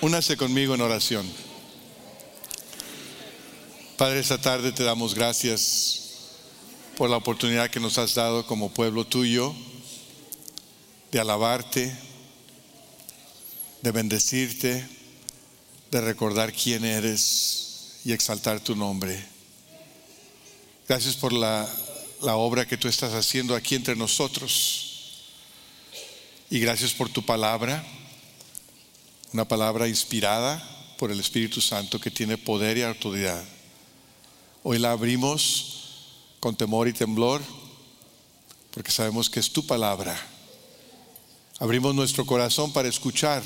[0.00, 1.28] Únase conmigo en oración.
[3.96, 6.02] Padre, esta tarde te damos gracias
[6.96, 9.52] por la oportunidad que nos has dado como pueblo tuyo
[11.10, 11.92] de alabarte,
[13.82, 14.88] de bendecirte,
[15.90, 19.20] de recordar quién eres y exaltar tu nombre.
[20.86, 21.68] Gracias por la,
[22.22, 25.24] la obra que tú estás haciendo aquí entre nosotros.
[26.50, 27.84] Y gracias por tu palabra,
[29.32, 30.62] una palabra inspirada
[30.98, 33.44] por el Espíritu Santo que tiene poder y autoridad.
[34.62, 37.42] Hoy la abrimos con temor y temblor
[38.70, 40.16] porque sabemos que es tu palabra.
[41.58, 43.42] Abrimos nuestro corazón para escuchar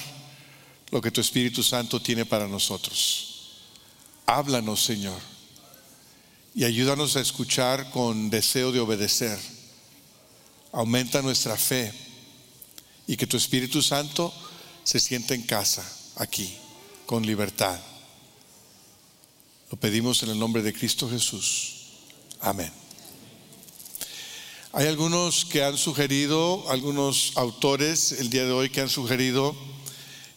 [0.90, 3.58] lo que tu Espíritu Santo tiene para nosotros.
[4.26, 5.18] Háblanos, Señor,
[6.54, 9.38] y ayúdanos a escuchar con deseo de obedecer.
[10.70, 11.92] Aumenta nuestra fe
[13.06, 14.32] y que tu Espíritu Santo
[14.84, 15.84] se sienta en casa
[16.16, 16.56] aquí,
[17.06, 17.78] con libertad.
[19.70, 21.74] Lo pedimos en el nombre de Cristo Jesús.
[22.40, 22.72] Amén.
[24.72, 29.54] Hay algunos que han sugerido, algunos autores el día de hoy que han sugerido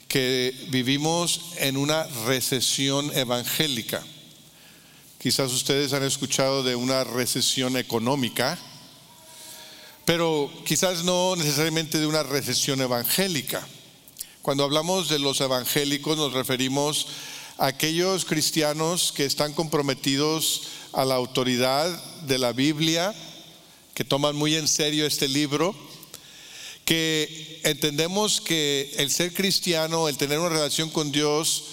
[0.07, 4.03] que vivimos en una recesión evangélica.
[5.19, 8.59] Quizás ustedes han escuchado de una recesión económica
[10.05, 13.67] pero quizás no necesariamente de una recesión evangélica.
[14.45, 17.07] Cuando hablamos de los evangélicos nos referimos
[17.57, 21.89] a aquellos cristianos que están comprometidos a la autoridad
[22.27, 23.15] de la Biblia,
[23.95, 25.75] que toman muy en serio este libro,
[26.85, 31.63] que entendemos que el ser cristiano, el tener una relación con Dios,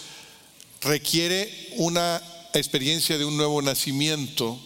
[0.80, 2.22] requiere una
[2.54, 4.58] experiencia de un nuevo nacimiento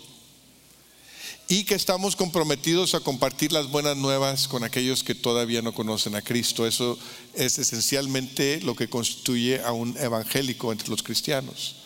[1.48, 6.16] y que estamos comprometidos a compartir las buenas nuevas con aquellos que todavía no conocen
[6.16, 6.66] a Cristo.
[6.66, 6.98] Eso
[7.34, 11.76] es esencialmente lo que constituye a un evangélico entre los cristianos.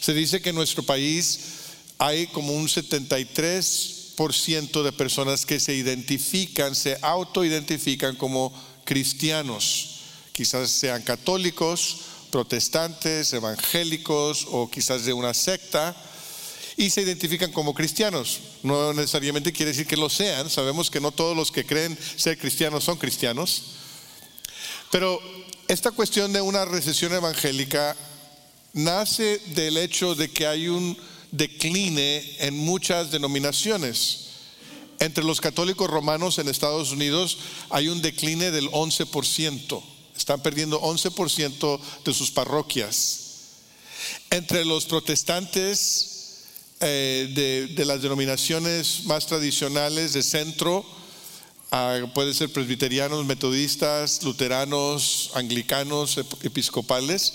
[0.00, 1.40] Se dice que en nuestro país
[1.98, 8.52] hay como un 73% de personas que se identifican, se autoidentifican como
[8.84, 9.90] cristianos.
[10.32, 11.96] Quizás sean católicos,
[12.30, 15.96] protestantes, evangélicos o quizás de una secta
[16.76, 18.38] y se identifican como cristianos.
[18.64, 22.38] No necesariamente quiere decir que lo sean, sabemos que no todos los que creen ser
[22.38, 23.62] cristianos son cristianos,
[24.90, 25.20] pero
[25.68, 27.94] esta cuestión de una recesión evangélica
[28.72, 30.96] nace del hecho de que hay un
[31.30, 34.28] decline en muchas denominaciones.
[34.98, 37.36] Entre los católicos romanos en Estados Unidos
[37.68, 39.82] hay un decline del 11%.
[40.16, 43.20] Están perdiendo 11% de sus parroquias.
[44.30, 46.13] Entre los protestantes
[46.80, 50.84] eh, de, las denominaciones más tradicionales de centro,
[52.14, 57.32] puede ser presbiterianos, metodistas, luteranos, anglicanos, episcopales,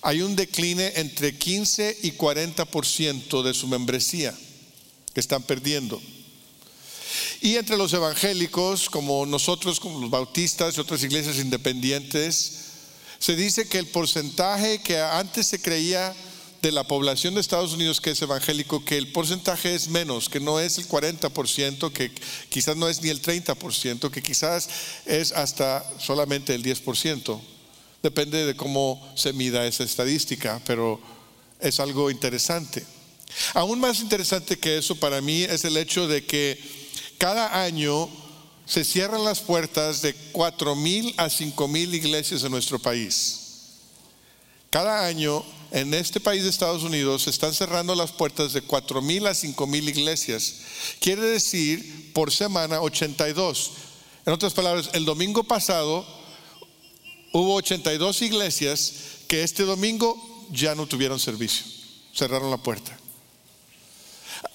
[0.00, 4.34] hay un decline entre 15 y 40% de su membresía
[5.12, 6.00] que están perdiendo.
[7.40, 12.52] Y entre los evangélicos, como nosotros, como los bautistas y otras iglesias independientes,
[13.18, 16.14] se dice que el porcentaje que antes se creía
[16.68, 20.38] de la población de Estados Unidos que es evangélico, que el porcentaje es menos, que
[20.38, 22.12] no es el 40%, que
[22.50, 24.68] quizás no es ni el 30%, que quizás
[25.06, 27.40] es hasta solamente el 10%.
[28.02, 31.00] Depende de cómo se mida esa estadística, pero
[31.58, 32.84] es algo interesante.
[33.54, 36.62] Aún más interesante que eso para mí es el hecho de que
[37.16, 38.10] cada año
[38.66, 43.40] se cierran las puertas de 4 mil a 5 mil iglesias en nuestro país.
[44.68, 49.26] Cada año en este país de Estados Unidos están cerrando las puertas de 4 mil
[49.26, 50.54] a 5 mil iglesias.
[51.00, 53.70] Quiere decir por semana 82.
[54.24, 56.06] En otras palabras, el domingo pasado
[57.32, 58.92] hubo 82 iglesias
[59.26, 61.66] que este domingo ya no tuvieron servicio.
[62.14, 62.98] Cerraron la puerta.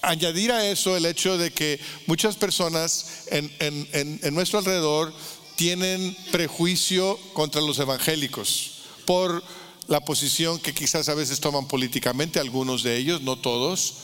[0.02, 5.14] Añadir a eso el hecho de que muchas personas en, en nuestro alrededor
[5.56, 8.72] tienen prejuicio contra los evangélicos
[9.04, 9.42] por
[9.88, 13.94] la posición que quizás a veces toman políticamente, algunos de ellos, no todos,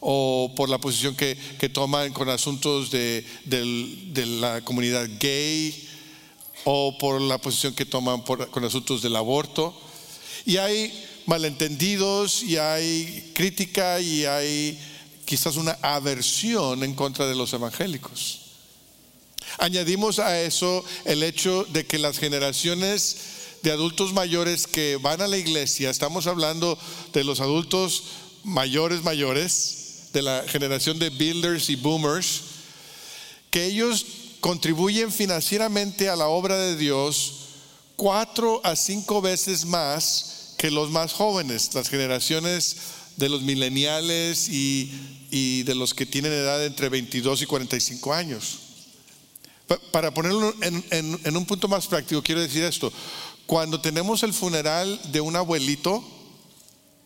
[0.00, 1.36] o por la posición que,
[1.72, 3.24] toman con asuntos de,
[4.40, 5.88] la comunidad gay,
[6.64, 9.74] o por la posición que toman con asuntos del aborto.
[10.44, 10.92] Y hay
[11.26, 14.78] malentendidos, y hay crítica, y hay
[15.24, 18.40] quizás una aversión en contra de los evangélicos.
[19.58, 23.16] Añadimos a eso el hecho de que las generaciones
[23.62, 26.78] de adultos mayores que van a la iglesia, estamos hablando
[27.12, 28.04] de los adultos
[28.44, 32.42] mayores, mayores, de la generación de builders y boomers,
[33.50, 34.06] que ellos
[34.40, 37.34] contribuyen financieramente a la obra de Dios
[37.96, 42.76] cuatro a cinco veces más que los más jóvenes, las generaciones
[43.16, 48.58] de los mileniales y, de los que tienen edad entre 22 y 45 años.
[49.92, 52.92] Para ponerlo en, un punto más práctico, quiero decir esto.
[53.50, 56.04] Cuando tenemos el funeral de un abuelito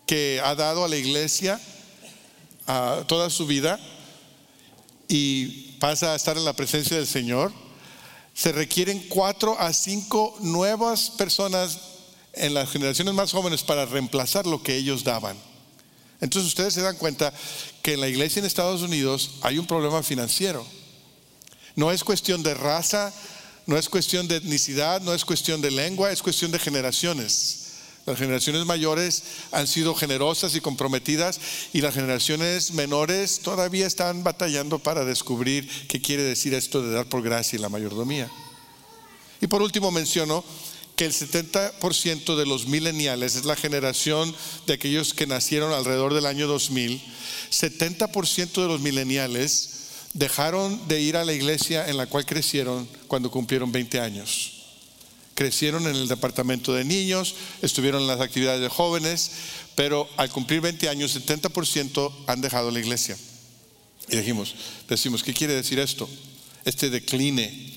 [0.06, 1.58] que ha dado a la iglesia
[3.06, 3.80] toda su vida
[5.08, 7.50] y pasa a estar en la presencia del Señor,
[8.34, 11.78] se requieren cuatro a cinco nuevas personas
[12.34, 15.38] en las generaciones más jóvenes para reemplazar lo que ellos daban.
[16.20, 17.32] Entonces ustedes se dan cuenta
[17.80, 20.62] que en la iglesia en Estados Unidos hay un problema financiero.
[21.74, 23.14] No es cuestión de raza,
[23.66, 27.60] no es cuestión de etnicidad, no es cuestión de lengua, es cuestión de generaciones.
[28.06, 31.40] Las generaciones mayores han sido generosas y comprometidas
[31.72, 37.06] y las generaciones menores todavía están batallando para descubrir qué quiere decir esto de dar
[37.06, 38.30] por gracia y la mayordomía.
[39.40, 40.44] Y por último menciono
[40.96, 44.34] que el 70% de los mileniales es la generación
[44.66, 47.02] de aquellos que nacieron alrededor del año 2000.
[47.50, 49.73] 70% de los mileniales
[50.14, 54.54] dejaron de ir a la iglesia en la cual crecieron cuando cumplieron 20 años
[55.34, 59.32] crecieron en el departamento de niños, estuvieron en las actividades de jóvenes,
[59.74, 63.16] pero al cumplir 20 años, 70% han dejado la iglesia.
[64.08, 64.54] Y dijimos,
[64.88, 66.08] decimos, ¿qué quiere decir esto?
[66.64, 67.73] Este decline.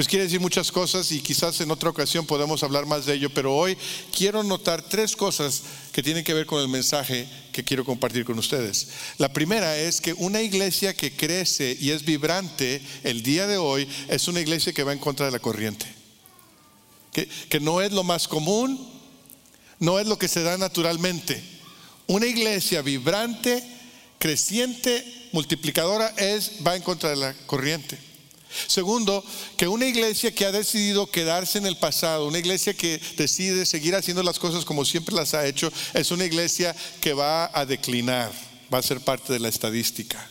[0.00, 3.28] Pues quiere decir muchas cosas y quizás en otra ocasión podemos hablar más de ello,
[3.28, 3.76] pero hoy
[4.16, 5.60] quiero notar tres cosas
[5.92, 8.88] que tienen que ver con el mensaje que quiero compartir con ustedes.
[9.18, 13.86] La primera es que una iglesia que crece y es vibrante el día de hoy
[14.08, 15.84] es una iglesia que va en contra de la corriente
[17.12, 18.90] que, no es lo más común,
[19.80, 21.44] no es lo que se da naturalmente.
[22.06, 23.62] Una iglesia vibrante,
[24.18, 28.09] creciente, multiplicadora es va en contra de la corriente.
[28.66, 29.24] Segundo,
[29.56, 33.94] que una iglesia que ha decidido quedarse en el pasado, una iglesia que decide seguir
[33.94, 38.32] haciendo las cosas como siempre las ha hecho, es una iglesia que va a declinar,
[38.72, 40.28] va a ser parte de la estadística.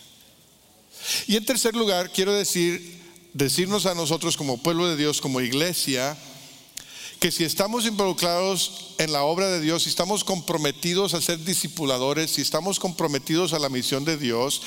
[1.26, 3.00] Y en tercer lugar, quiero decir,
[3.32, 6.16] decirnos a nosotros como pueblo de Dios, como iglesia,
[7.20, 12.30] que si estamos involucrados en la obra de Dios, si estamos comprometidos a ser discipuladores,
[12.30, 14.62] si estamos comprometidos a la misión de Dios,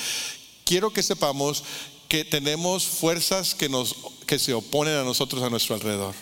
[0.64, 1.64] quiero que sepamos
[2.08, 3.96] que tenemos fuerzas que, nos,
[4.26, 6.14] que se oponen a nosotros a nuestro alrededor.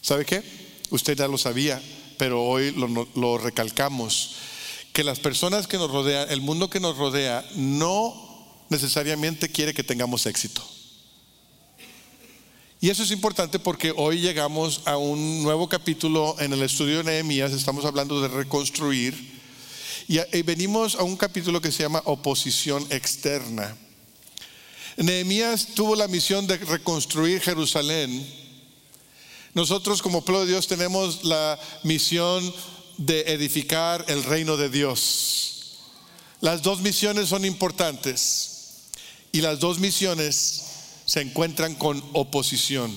[0.00, 0.42] ¿Sabe qué?
[0.90, 1.82] Usted ya lo sabía,
[2.18, 4.36] pero hoy lo, lo recalcamos.
[4.92, 8.14] Que las personas que nos rodean, el mundo que nos rodea, no
[8.68, 10.62] necesariamente quiere que tengamos éxito.
[12.80, 17.04] Y eso es importante porque hoy llegamos a un nuevo capítulo en el estudio de
[17.04, 19.36] Nehemías, estamos hablando de reconstruir,
[20.08, 23.76] y, venimos a un capítulo que se llama oposición externa.
[24.96, 28.26] Nehemías tuvo la misión de reconstruir Jerusalén.
[29.52, 32.54] Nosotros como pueblo de Dios tenemos la misión
[32.96, 35.76] de edificar el reino de Dios.
[36.40, 38.88] Las dos misiones son importantes
[39.32, 40.62] y las dos misiones
[41.04, 42.92] se encuentran con oposición.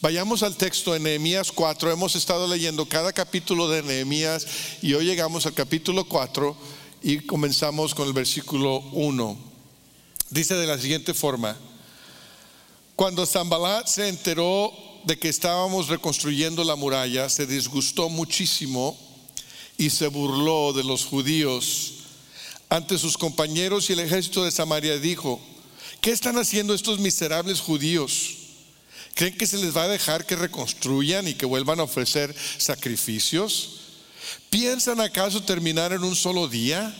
[0.00, 1.92] Vayamos al texto de Nehemías 4.
[1.92, 4.46] Hemos estado leyendo cada capítulo de Nehemías
[4.82, 6.56] y hoy llegamos al capítulo 4
[7.02, 9.53] y comenzamos con el versículo 1.
[10.34, 11.56] Dice de la siguiente forma:
[12.96, 14.72] Cuando Zambalat se enteró
[15.04, 18.98] de que estábamos reconstruyendo la muralla, se disgustó muchísimo
[19.78, 21.92] y se burló de los judíos.
[22.68, 25.40] Ante sus compañeros y el ejército de Samaria dijo:
[26.00, 28.30] ¿Qué están haciendo estos miserables judíos?
[29.14, 33.82] ¿Creen que se les va a dejar que reconstruyan y que vuelvan a ofrecer sacrificios?
[34.50, 36.92] ¿Piensan acaso terminar en un solo día?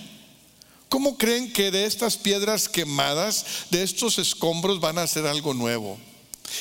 [0.95, 5.99] ¿Cómo creen que de estas piedras quemadas, de estos escombros van a hacer algo nuevo?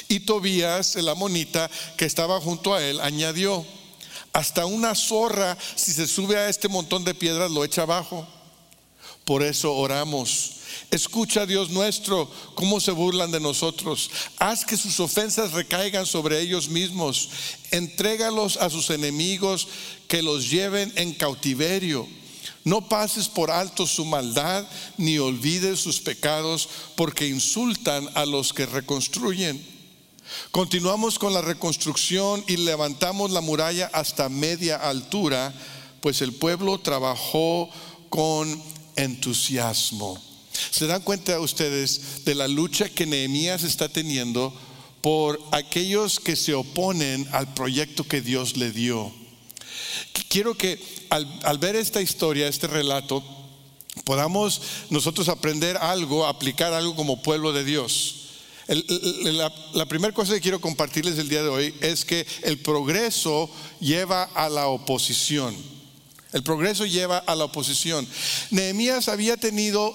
[0.08, 3.64] Y Tobías, el amonita que estaba junto a él, añadió,
[4.32, 8.28] hasta una zorra, si se sube a este montón de piedras, lo echa abajo.
[9.24, 10.54] Por eso oramos
[10.90, 14.10] Escucha, Dios nuestro, cómo se burlan de nosotros.
[14.40, 17.30] Haz que sus ofensas recaigan sobre ellos mismos.
[17.70, 19.68] Entrégalos a sus enemigos
[20.08, 22.08] que los lleven en cautiverio.
[22.64, 24.66] No pases por alto su maldad
[24.98, 29.74] ni olvides sus pecados porque insultan a los que reconstruyen.
[30.52, 35.54] Continuamos con la reconstrucción y levantamos la muralla hasta media altura,
[36.00, 37.70] pues el pueblo trabajó
[38.10, 38.62] con
[38.96, 40.22] entusiasmo.
[40.72, 44.54] ¿Se dan cuenta ustedes de la lucha que Nehemías está teniendo
[45.02, 49.23] por aquellos que se oponen al proyecto que Dios le dio?
[50.30, 50.80] Quiero que
[51.10, 53.24] al, ver esta historia, este relato,
[54.04, 58.16] podamos nosotros aprender algo, aplicar algo como pueblo de Dios.
[58.68, 64.24] la, primera cosa que quiero compartirles el día de hoy es que el progreso lleva
[64.24, 65.56] a la oposición.
[66.32, 68.08] El progreso lleva a la oposición.
[68.50, 69.94] Nehemías había tenido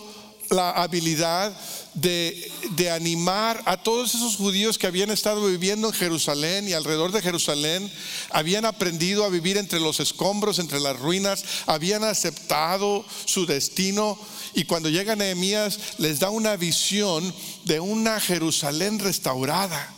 [0.51, 1.57] la habilidad
[1.95, 7.13] de, de, animar a todos esos judíos que habían estado viviendo en Jerusalén y alrededor
[7.13, 7.91] de Jerusalén,
[8.31, 14.19] habían aprendido a vivir entre los escombros, entre las ruinas, habían aceptado su destino
[14.55, 19.95] y cuando llega Nehemías les da una visión de una Jerusalén restaurada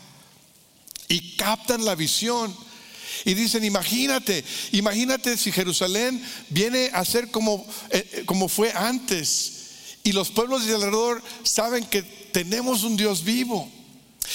[1.08, 2.54] y captan la visión.
[3.24, 9.59] Y dicen, imagínate, imagínate si Jerusalén viene a ser como, eh, como fue antes.
[10.10, 13.70] Y los pueblos de alrededor saben que tenemos un Dios vivo.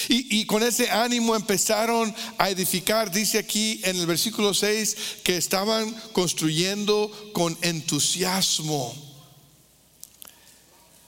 [0.08, 3.10] Y, y, con ese ánimo empezaron a edificar.
[3.10, 8.94] Dice aquí en el versículo 6 que estaban construyendo con entusiasmo.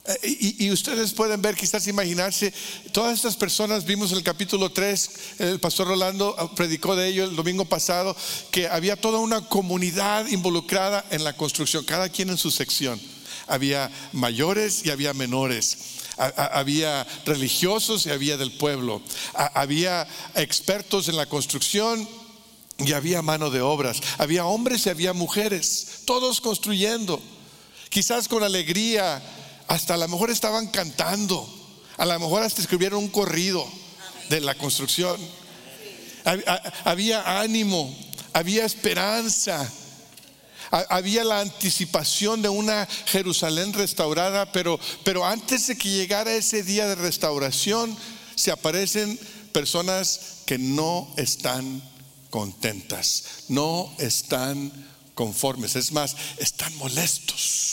[0.05, 2.53] Eh, y, ustedes pueden ver, quizás imaginarse,
[2.91, 5.09] todas estas personas, vimos en el capítulo 3,
[5.39, 8.15] el pastor Rolando ah, predicó de ello el domingo pasado,
[8.51, 13.01] que había toda una comunidad involucrada en la construcción, cada quien en su sección.
[13.49, 15.77] Había mayores y había menores.
[16.17, 19.01] Había religiosos y había del pueblo.
[19.33, 22.07] Había expertos en la construcción
[22.77, 24.01] y había mano de obras.
[24.17, 27.21] Había hombres y había mujeres, todos construyendo.
[27.89, 29.21] Quizás con alegría,
[29.67, 31.47] hasta a lo mejor estaban cantando,
[31.97, 33.65] a lo mejor hasta escribieron un corrido
[34.29, 35.19] de la construcción.
[36.83, 37.95] Había ánimo,
[38.33, 39.71] había esperanza,
[40.71, 46.87] había la anticipación de una Jerusalén restaurada, pero, pero antes de que llegara ese día
[46.87, 47.95] de restauración,
[48.35, 49.19] se aparecen
[49.51, 51.81] personas que no están
[52.29, 54.71] contentas, no están
[55.15, 57.69] conformes, es más, están molestos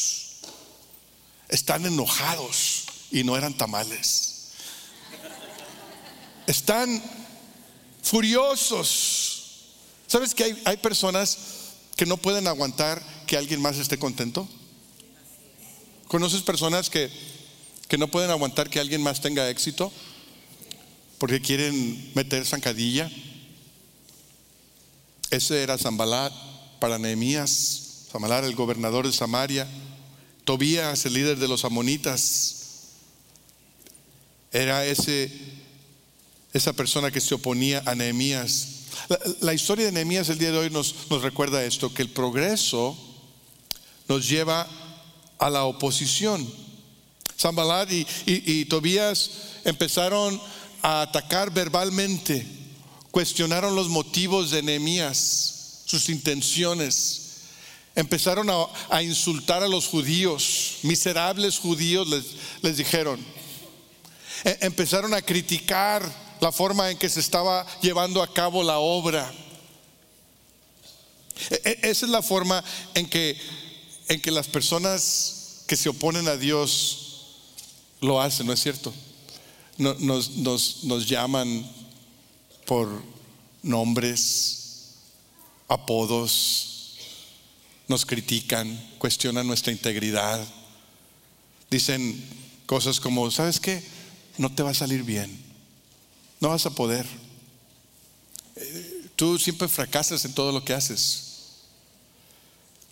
[1.49, 4.53] están enojados y no eran tamales.
[6.47, 7.03] Están
[8.03, 9.43] furiosos.
[10.07, 11.39] ¿Sabes que hay, personas
[11.97, 14.49] que no pueden aguantar que alguien más esté contento?
[16.09, 17.11] ¿Conoces personas que,
[17.89, 19.93] que no pueden aguantar que alguien más tenga éxito?
[21.19, 23.11] Porque quieren meter zancadilla.
[25.31, 26.33] Ese era Zambalat
[26.79, 29.67] para Nehemías, Zambalat el gobernador de Samaria.
[30.45, 32.57] Tobías, el líder de los amonitas,
[34.53, 35.33] era ese,
[36.53, 38.86] esa persona que se oponía a Nehemías.
[39.41, 42.97] La, historia de Nehemías el día de hoy nos, recuerda esto, que el progreso
[44.09, 44.67] nos lleva
[45.39, 46.47] a la oposición.
[47.39, 49.31] Zambalad y, y, Tobías
[49.65, 50.41] empezaron
[50.83, 52.47] a atacar verbalmente,
[53.11, 57.27] cuestionaron los motivos de Nehemías, sus intenciones
[57.97, 58.49] empezaron
[58.91, 62.07] a, insultar a los judíos, miserables judíos
[62.63, 63.19] les, dijeron.
[64.45, 66.05] E, empezaron a criticar
[66.41, 69.33] la forma en que se estaba llevando a cabo la obra.
[71.51, 72.63] E, e, esa es la forma
[72.95, 73.37] en que,
[74.09, 77.07] en que las personas que se oponen a Dios
[78.01, 78.93] lo hacen, ¿no es cierto?
[79.79, 81.71] Nos, nos llaman
[82.65, 83.03] por
[83.63, 84.95] nombres,
[85.69, 86.97] apodos,
[87.89, 90.45] nos critican, cuestionan nuestra integridad,
[91.71, 92.25] dicen
[92.67, 93.83] cosas como, ¿sabes qué?
[94.39, 95.46] No te va a salir bien,
[96.41, 97.07] no vas a poder.
[99.17, 101.23] Tú siempre fracasas en todo lo que haces.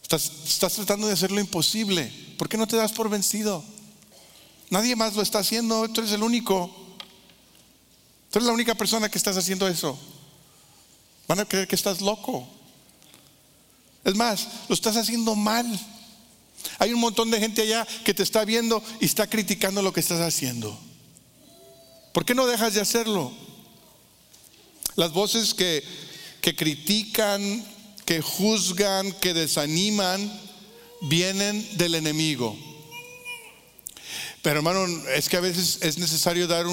[0.03, 2.13] Estás, estás tratando de hacer lo imposible.
[2.39, 3.65] ¿Por qué no te das por vencido?
[4.71, 6.71] Nadie más lo está haciendo, tú eres el único.
[8.31, 9.99] Tú eres la única persona que estás haciendo eso.
[11.29, 12.47] Van a creer que estás loco.
[14.05, 15.67] Es más, lo estás haciendo mal.
[16.79, 20.01] Hay un montón de gente allá que te está viendo y está criticando lo que
[20.01, 20.79] estás haciendo.
[22.15, 23.33] ¿Por qué no dejas de hacerlo?
[24.95, 25.83] Las voces que,
[26.41, 27.67] que critican,
[28.07, 30.41] que juzgan, que desaniman,
[31.01, 32.57] vienen del enemigo.
[34.43, 36.67] Pero hermano, es que a veces es necesario dar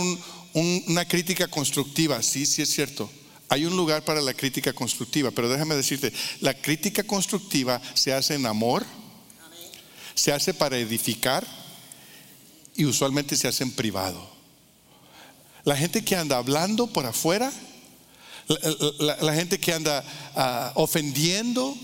[0.54, 3.10] una crítica constructiva, sí, sí es cierto.
[3.50, 8.36] Hay un lugar para la crítica constructiva, pero déjame decirte, la crítica constructiva se hace
[8.36, 8.86] en amor,
[10.14, 11.48] se hace para edificar
[12.76, 14.41] y usualmente se hace en privado.
[15.64, 17.52] La gente que anda hablando por afuera,
[19.00, 20.04] la, gente que anda
[20.36, 21.76] ah, ofendiendo,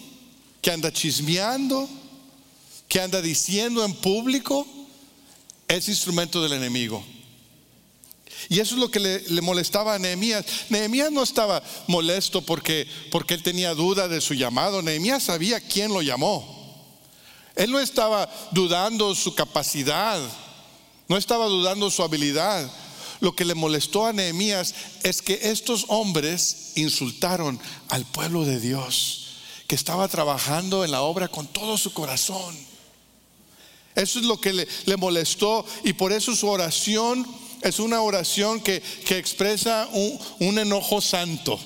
[0.61, 1.87] que anda chismeando,
[2.87, 4.65] que anda diciendo en público,
[5.67, 7.03] es instrumento del enemigo.
[8.49, 10.45] Y eso es lo que le, molestaba a Nehemías.
[10.69, 14.81] Nehemías no estaba molesto porque, porque él tenía duda de su llamado.
[14.81, 16.55] Nehemías sabía quién lo llamó.
[17.55, 20.19] Él no estaba dudando su capacidad,
[21.07, 22.69] no estaba dudando su habilidad.
[23.19, 27.59] Lo que le molestó a Nehemías es que estos hombres insultaron
[27.89, 29.27] al pueblo de Dios,
[29.67, 32.55] que estaba trabajando en la obra con todo su corazón.
[33.95, 37.27] Eso es lo que le, molestó y por eso su oración
[37.63, 39.89] es una oración que, expresa
[40.39, 41.59] un, enojo santo,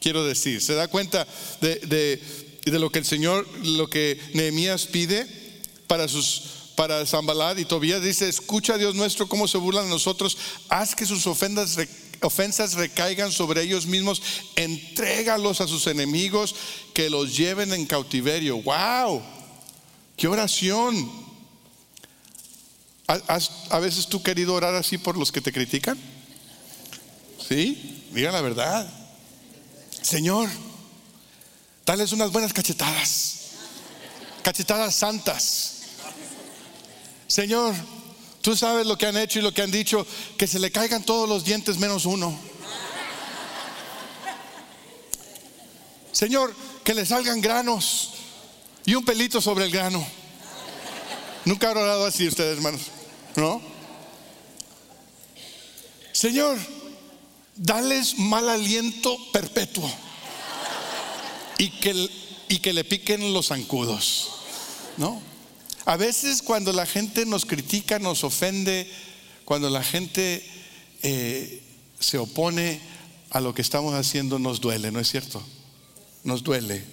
[0.00, 0.60] quiero decir.
[0.60, 1.26] ¿Se da cuenta
[1.62, 2.20] de,
[2.66, 5.26] de, lo que el Señor, lo que Nehemías pide
[5.86, 10.38] para sus para Zambalad y Tobías dice, escucha Dios nuestro cómo se burlan de nosotros,
[10.68, 11.76] haz que sus ofensas,
[12.22, 14.22] ofensas recaigan sobre ellos mismos,
[14.54, 16.54] entrégalos a sus enemigos,
[16.94, 18.62] que los lleven en cautiverio.
[18.62, 19.20] ¡Wow!
[20.16, 21.10] ¡Qué oración!
[23.08, 25.98] ¿Has a veces tú querido orar así por los que te critican?
[27.48, 28.04] ¿Sí?
[28.12, 28.88] Diga la verdad.
[30.00, 30.48] Señor,
[31.84, 33.48] dales unas buenas cachetadas,
[34.44, 35.77] cachetadas santas
[37.28, 37.74] Señor,
[38.40, 40.06] tú sabes lo que han hecho y lo que han dicho,
[40.38, 42.36] que se le caigan todos los dientes menos uno.
[46.10, 48.14] Señor, que le salgan granos
[48.86, 50.04] y un pelito sobre el grano.
[51.44, 52.80] Nunca han orado así ustedes, hermanos,
[53.36, 53.60] ¿no?
[56.12, 56.56] Señor,
[57.54, 59.88] dales mal aliento perpetuo
[61.58, 62.10] y que,
[62.48, 64.30] y que le piquen los zancudos,
[64.96, 65.20] ¿no?
[65.84, 68.90] A veces cuando la gente nos critica, nos ofende,
[69.44, 70.44] cuando la gente
[71.02, 71.62] eh,
[71.98, 72.80] se opone
[73.30, 75.42] a lo que estamos haciendo, nos duele, ¿no es cierto?
[76.24, 76.84] Nos duele,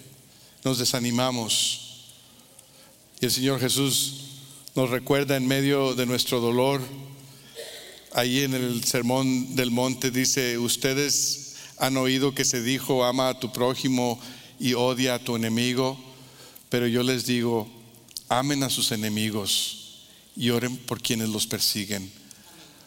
[0.64, 2.04] nos desanimamos.
[3.20, 4.26] Y el Señor Jesús
[4.74, 6.82] nos recuerda en medio de nuestro dolor,
[8.12, 13.40] ahí en el Sermón del Monte dice, ustedes han oído que se dijo, ama a
[13.40, 14.18] tu prójimo
[14.58, 15.98] y odia a tu enemigo,
[16.68, 17.68] pero yo les digo,
[18.28, 20.06] amen a sus enemigos
[20.36, 22.12] y oren por quienes los persiguen,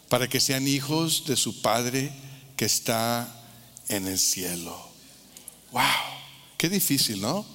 [0.08, 2.12] para que sean hijos de su Padre
[2.56, 3.36] que está
[3.88, 4.78] en el cielo.
[5.72, 5.82] ¡Wow!
[6.58, 7.46] Qué difícil, ¿no?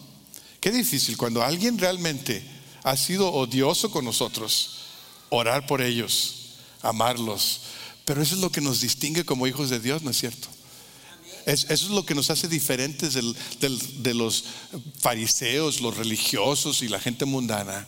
[0.61, 2.43] Qué difícil cuando alguien realmente
[2.85, 4.77] ha sido odioso con nosotros,
[5.29, 7.61] orar por ellos, amarlos.
[8.05, 10.49] Pero eso es lo que nos distingue como hijos de Dios, ¿no es cierto?
[11.47, 14.45] Eso es lo que nos hace diferentes de los
[15.01, 17.87] fariseos, los religiosos y la gente mundana.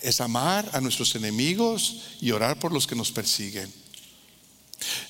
[0.00, 3.72] Es amar a nuestros enemigos y orar por los que nos persiguen.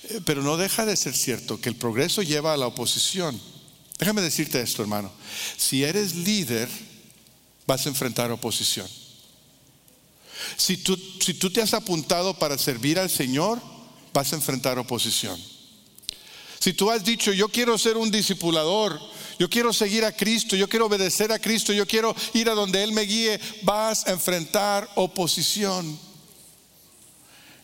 [0.05, 3.41] Eh, pero no deja de ser cierto que el progreso lleva a la oposición.
[3.99, 5.13] Déjame decirte esto, hermano.
[5.57, 6.69] Si eres líder,
[7.67, 8.89] vas a enfrentar oposición.
[10.57, 13.61] Si tú, si tú te has apuntado para servir al Señor,
[14.13, 15.41] vas a enfrentar oposición.
[16.61, 19.01] Si tú has dicho, yo quiero ser un discipulador,
[19.39, 22.85] yo quiero seguir a Cristo, yo quiero obedecer a Cristo, yo quiero ir a donde
[22.85, 25.99] Él me guíe, vas a enfrentar oposición.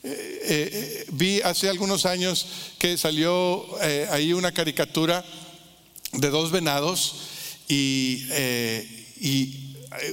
[0.02, 2.46] Eh, eh, eh, vi hace algunos años
[2.78, 3.66] que salió
[4.12, 5.22] ahí una caricatura
[6.12, 7.16] de dos venados
[7.68, 8.24] y,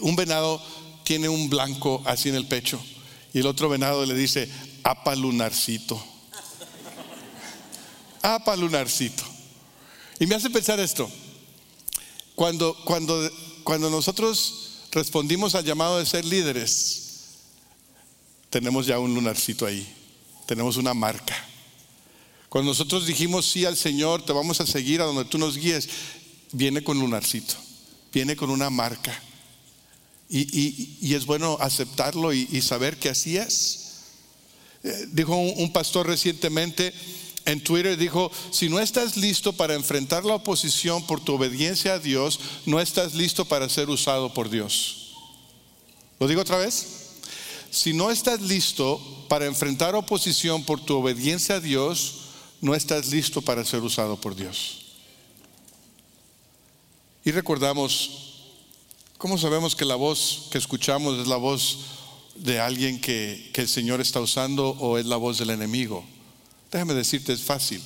[0.01, 0.61] un venado
[1.05, 2.83] tiene un blanco así en el pecho
[3.33, 4.49] y el otro venado le dice,
[4.83, 6.12] apa lunarcito.
[8.23, 9.23] Apa lunarcito.
[10.17, 11.11] Y me hace pensar esto.
[12.35, 13.29] Cuando, cuando,
[13.65, 17.03] cuando nosotros respondimos al llamado de ser líderes,
[18.49, 19.85] tenemos ya un lunarcito ahí.
[20.45, 21.35] Tenemos una marca.
[22.47, 25.89] Cuando nosotros dijimos sí al Señor, te vamos a seguir a donde tú nos guíes,
[26.53, 27.55] viene con lunarcito,
[28.13, 29.21] viene con una marca.
[30.29, 33.79] Y, es bueno aceptarlo y, saber que así es.
[34.83, 36.93] Eh, dijo un pastor recientemente,
[37.45, 41.99] en Twitter dijo, si no estás listo para enfrentar la oposición por tu obediencia a
[41.99, 45.13] Dios, no estás listo para ser usado por Dios.
[46.19, 46.87] ¿Lo digo otra vez?
[47.69, 52.15] Si no estás listo para enfrentar oposición por tu obediencia a Dios,
[52.61, 54.85] no estás listo para ser usado por Dios.
[57.25, 58.35] Y recordamos,
[59.17, 61.79] ¿cómo sabemos que la voz que escuchamos es la voz
[62.35, 66.05] de alguien que, que el Señor está usando o es la voz del enemigo?
[66.73, 67.83] Déjame decirte, es fácil.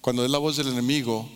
[0.00, 1.28] Cuando es la voz del enemigo,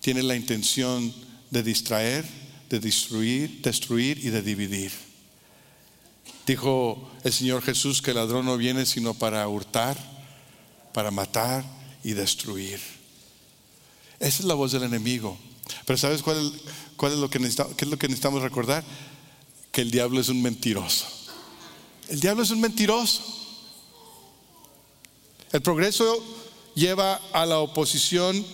[0.00, 1.12] tiene la intención
[1.50, 2.26] de distraer,
[2.68, 4.92] de destruir, destruir y de dividir.
[6.46, 9.96] Dijo el Señor Jesús que el ladrón no viene sino para hurtar,
[10.92, 11.64] para matar
[12.04, 12.78] y destruir.
[14.20, 15.38] Esa es la voz del enemigo.
[15.86, 16.52] Pero ¿sabes cuál,
[16.98, 18.84] cuál es, lo que qué es lo que necesitamos recordar?
[19.70, 21.06] Que el diablo es un mentiroso.
[22.10, 23.41] El diablo es un mentiroso.
[25.52, 26.22] El progreso
[26.74, 28.44] lleva a la oposición.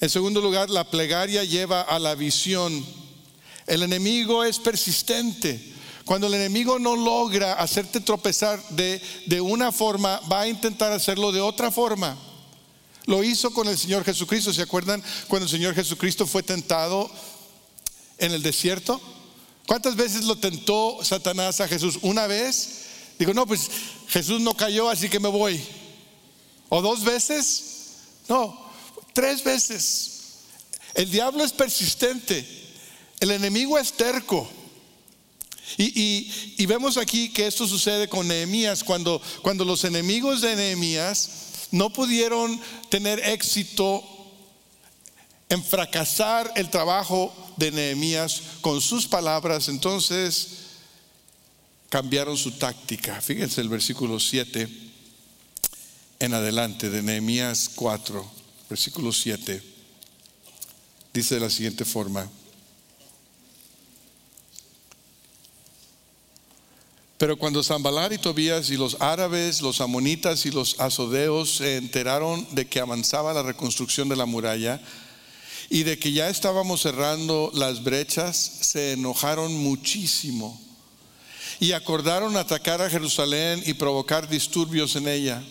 [0.00, 2.84] En segundo lugar, la plegaria lleva a la visión.
[3.66, 5.74] El enemigo es persistente.
[6.04, 11.32] Cuando el enemigo no logra hacerte tropezar de, de una forma, va a intentar hacerlo
[11.32, 12.18] de otra forma.
[13.06, 14.52] Lo hizo con el Señor Jesucristo.
[14.52, 17.10] ¿Se acuerdan cuando el Señor Jesucristo fue tentado
[18.18, 19.00] en el desierto?
[19.66, 21.98] ¿Cuántas veces lo tentó Satanás a Jesús?
[22.02, 22.80] ¿Una vez?
[23.18, 23.70] Digo, no, pues
[24.08, 25.62] Jesús no cayó, así que me voy.
[26.70, 27.64] ¿O dos veces?
[28.28, 28.58] No,
[29.12, 30.20] tres veces.
[30.94, 32.46] El diablo es persistente.
[33.18, 34.48] El enemigo es terco.
[35.76, 41.30] Y, vemos aquí que esto sucede con Nehemías, cuando, cuando los enemigos de Nehemías
[41.72, 44.02] no pudieron tener éxito
[45.48, 50.48] en fracasar el trabajo de Nehemías con sus palabras, entonces
[51.88, 53.20] cambiaron su táctica.
[53.20, 54.89] Fíjense el versículo 7
[56.20, 58.24] en adelante de Nehemías 4,
[58.68, 59.62] versículo 7.
[61.14, 62.28] Dice de la siguiente forma.
[67.16, 72.46] Pero cuando Zambalar y Tobías y los árabes, los amonitas y los azodeos se enteraron
[72.54, 74.80] de que avanzaba la reconstrucción de la muralla
[75.70, 80.60] y de que ya estábamos cerrando las brechas, se enojaron muchísimo
[81.60, 85.42] y acordaron atacar a Jerusalén y provocar disturbios en ella.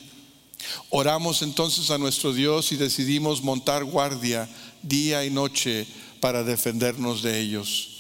[0.90, 4.50] Oramos entonces a nuestro Dios y decidimos montar guardia
[4.82, 5.88] día y noche
[6.20, 8.00] para defendernos de ellos.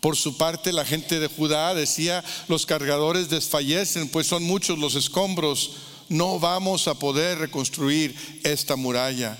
[0.00, 4.94] Por su parte, la gente de Judá decía, los cargadores desfallecen, pues son muchos los
[4.94, 5.72] escombros,
[6.08, 8.14] no vamos a poder reconstruir
[8.44, 9.36] esta muralla.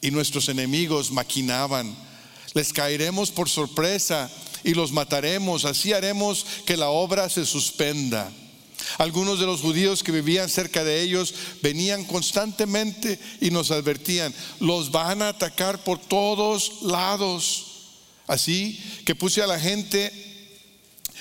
[0.00, 1.94] Y nuestros enemigos maquinaban,
[2.54, 4.30] les caeremos por sorpresa
[4.64, 8.30] y los mataremos, así haremos que la obra se suspenda.
[8.98, 14.90] Algunos de los judíos que vivían cerca de ellos venían constantemente y nos advertían, los
[14.90, 17.66] van a atacar por todos lados.
[18.26, 20.12] Así que puse a la gente,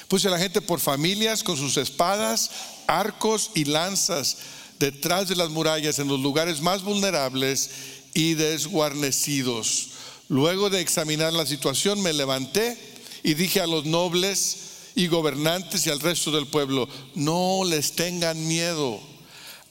[0.07, 2.51] puse a la gente por familias con sus espadas,
[2.87, 4.37] arcos y lanzas
[4.79, 7.69] detrás de las murallas en los lugares más vulnerables
[8.13, 9.89] y desguarnecidos.
[10.29, 12.77] Luego de examinar la situación me levanté
[13.23, 14.68] y dije a los nobles
[14.99, 16.85] y gobernantes y al resto del pueblo,
[17.15, 18.99] no les tengan miedo.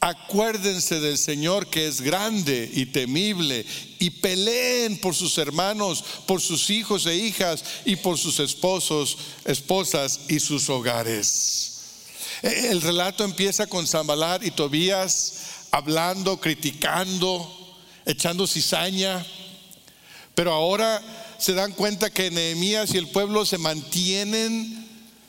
[0.01, 3.67] Acuérdense del Señor que es grande y temible
[3.99, 10.21] y peleen por sus hermanos, por sus hijos e hijas y por sus esposos, esposas
[10.29, 11.81] y sus hogares.
[12.43, 15.35] E, el relato empieza con Zambalar y Tobías
[15.73, 19.27] hablando, criticando, echando cizaña,
[20.35, 21.03] pero ahora
[21.37, 24.88] se dan cuenta que Nehemías y el pueblo se mantienen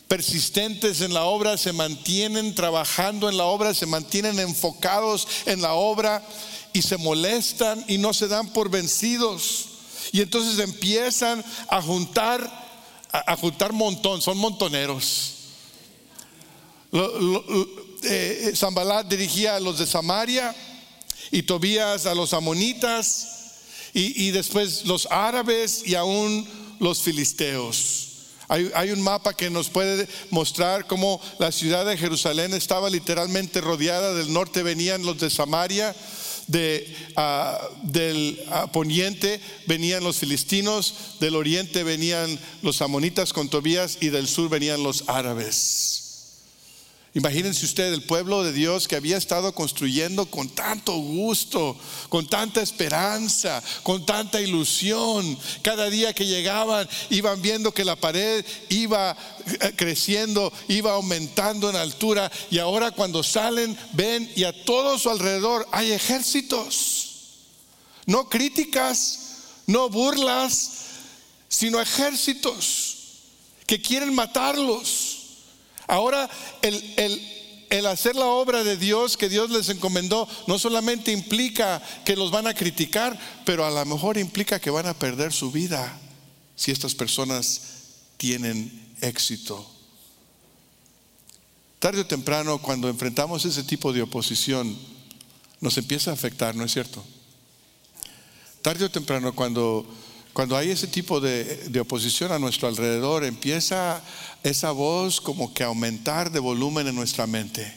[0.09, 5.73] persistentes en la obra, se mantienen trabajando en la obra, se mantienen enfocados en la
[5.73, 6.25] obra
[6.73, 9.65] y se molestan y no se dan por vencidos.
[10.11, 12.41] Y entonces empiezan a juntar,
[13.11, 15.35] a, juntar montón, son montoneros.
[18.01, 20.55] Eh, Zambalat dirigía a los de Samaria
[21.29, 23.27] y Tobías a los amonitas
[23.93, 26.47] y, y después los árabes y aún
[26.79, 28.08] los filisteos.
[28.49, 34.15] Hay, un mapa que nos puede mostrar cómo la ciudad de Jerusalén estaba literalmente rodeada.
[34.15, 35.95] Del norte venían los de Samaria,
[36.47, 43.99] de, ah, del ah, poniente venían los filistinos, del oriente venían los amonitas con Tobías
[44.01, 46.08] y del sur venían los árabes.
[47.15, 51.75] Imagínense usted el pueblo de Dios que había estado construyendo con tanto gusto,
[52.07, 55.37] con tanta esperanza, con tanta ilusión.
[55.63, 59.17] Cada día que llegaban iban viendo que la pared iba
[59.59, 65.09] eh, creciendo, iba aumentando en altura y ahora cuando salen ven y a todo su
[65.09, 67.07] alrededor hay ejércitos.
[68.05, 69.19] No críticas,
[69.65, 70.71] no burlas,
[71.47, 72.97] sino ejércitos
[73.65, 75.18] que quieren matarlos.
[75.89, 76.29] Ahora
[76.61, 82.29] el, hacer la obra de Dios que Dios les encomendó no solamente implica que los
[82.29, 85.99] van a criticar, pero a lo mejor implica que van a perder su vida
[86.55, 87.61] si estas personas
[88.17, 89.67] tienen éxito.
[91.79, 94.77] Tarde o temprano, cuando enfrentamos ese tipo de oposición,
[95.59, 97.03] nos empieza a afectar, ¿no es cierto?
[98.61, 99.87] Tarde o temprano, cuando
[100.39, 104.01] cuando hay ese tipo de, oposición a nuestro alrededor, empieza
[104.41, 107.75] esa voz como que aumentar de volumen en nuestra mente.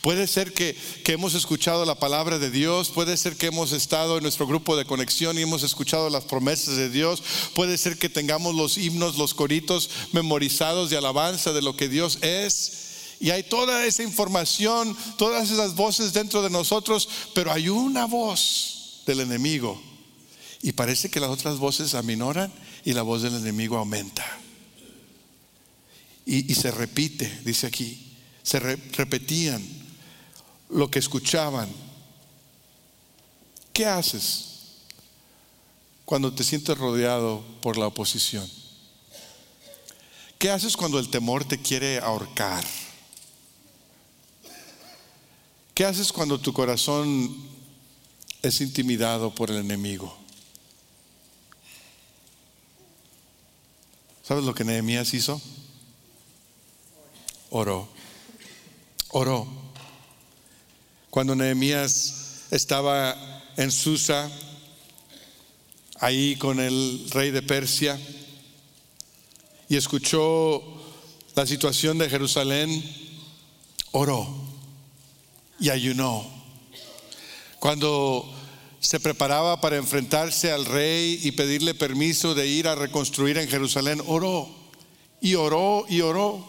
[0.00, 4.16] Puede ser que, que, hemos escuchado la palabra de Dios, puede ser que hemos estado
[4.16, 7.22] en nuestro grupo de conexión y hemos escuchado las promesas de Dios,
[7.54, 12.20] puede ser que tengamos los himnos, los coritos memorizados de alabanza de lo que Dios
[12.22, 12.72] es.
[13.20, 19.02] Y hay toda esa información, todas esas voces dentro de nosotros, pero hay una voz
[19.04, 19.89] del enemigo
[20.62, 22.52] y parece que las otras voces aminoran
[22.84, 24.24] y la voz del enemigo aumenta.
[26.26, 29.66] Y, se repite, dice aquí, se repetían
[30.68, 31.68] lo que escuchaban.
[33.72, 34.46] ¿Qué haces
[36.04, 38.48] cuando te sientes rodeado por la oposición?
[40.38, 42.64] ¿Qué haces cuando el temor te quiere ahorcar?
[45.74, 47.34] ¿Qué haces cuando tu corazón
[48.42, 50.19] es intimidado por el enemigo?
[54.30, 55.42] ¿Sabes lo que Nehemías hizo?
[57.50, 57.88] Oró.
[59.08, 59.44] Oró.
[61.10, 63.16] Cuando Nehemías estaba
[63.56, 64.30] en Susa,
[65.98, 67.98] ahí con el rey de Persia,
[69.68, 70.62] y escuchó
[71.34, 72.84] la situación de Jerusalén,
[73.90, 74.32] oró
[75.58, 76.24] y ayunó.
[77.58, 78.32] Cuando
[78.80, 84.02] se preparaba para enfrentarse al rey y pedirle permiso de ir a reconstruir en Jerusalén,
[84.06, 84.48] oró
[85.20, 86.42] y oró y oró.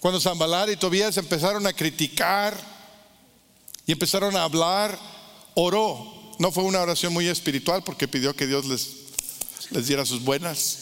[0.00, 2.56] Cuando Zambalar y Tobías empezaron a criticar
[3.86, 4.98] y empezaron a hablar,
[5.54, 6.34] oró.
[6.40, 8.88] No fue una oración muy espiritual porque pidió que Dios les,
[9.70, 10.78] les diera sus buenas,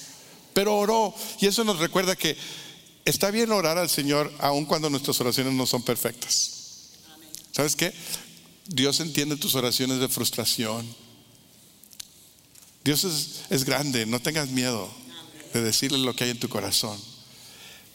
[0.54, 1.14] pero oró.
[1.40, 2.36] Y eso nos recuerda que
[3.04, 6.52] está bien orar al Señor aun cuando nuestras oraciones no son perfectas.
[7.52, 7.92] ¿Sabes qué?
[8.68, 10.86] Dios entiende tus oraciones de frustración.
[12.84, 13.04] Dios
[13.48, 14.90] es, grande, no tengas miedo
[15.54, 16.98] de decirle lo que hay en tu corazón.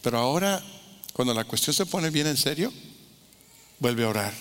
[0.02, 0.64] Pero ahora,
[1.14, 2.74] cuando la cuestión se pone bien en serio,
[3.80, 4.34] vuelve a orar.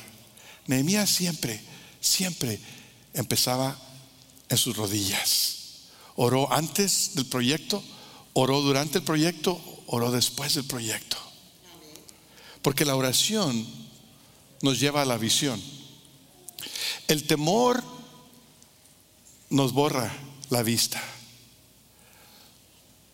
[0.66, 1.60] Nehemías siempre,
[2.00, 2.58] siempre
[3.12, 3.78] empezaba
[4.48, 5.56] en sus rodillas.
[6.16, 7.82] Oró antes del proyecto,
[8.32, 11.18] oró durante el proyecto, oró después del proyecto.
[12.62, 13.66] Porque la oración
[14.62, 15.60] nos lleva a la visión.
[17.08, 17.82] El temor
[19.50, 20.12] nos borra
[20.50, 21.02] la vista,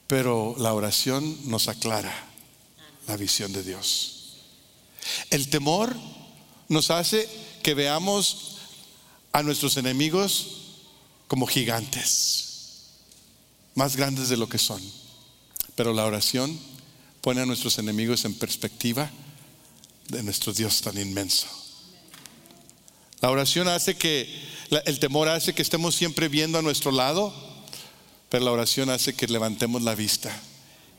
[0.07, 2.13] pero la oración nos aclara
[3.07, 4.37] la visión de Dios.
[5.31, 5.97] El temor
[6.69, 7.29] nos hace
[7.63, 8.59] que veamos
[9.33, 10.59] a nuestros enemigos
[11.27, 12.45] como gigantes,
[13.75, 14.83] más grandes de lo que son.
[15.75, 16.59] Pero la oración
[17.21, 19.11] pone a nuestros enemigos en perspectiva
[20.09, 21.47] de nuestro Dios tan inmenso.
[23.21, 24.29] La oración hace que,
[24.85, 27.35] el temor hace que estemos siempre viendo a nuestro lado,
[28.29, 30.35] pero la oración hace que levantemos la vista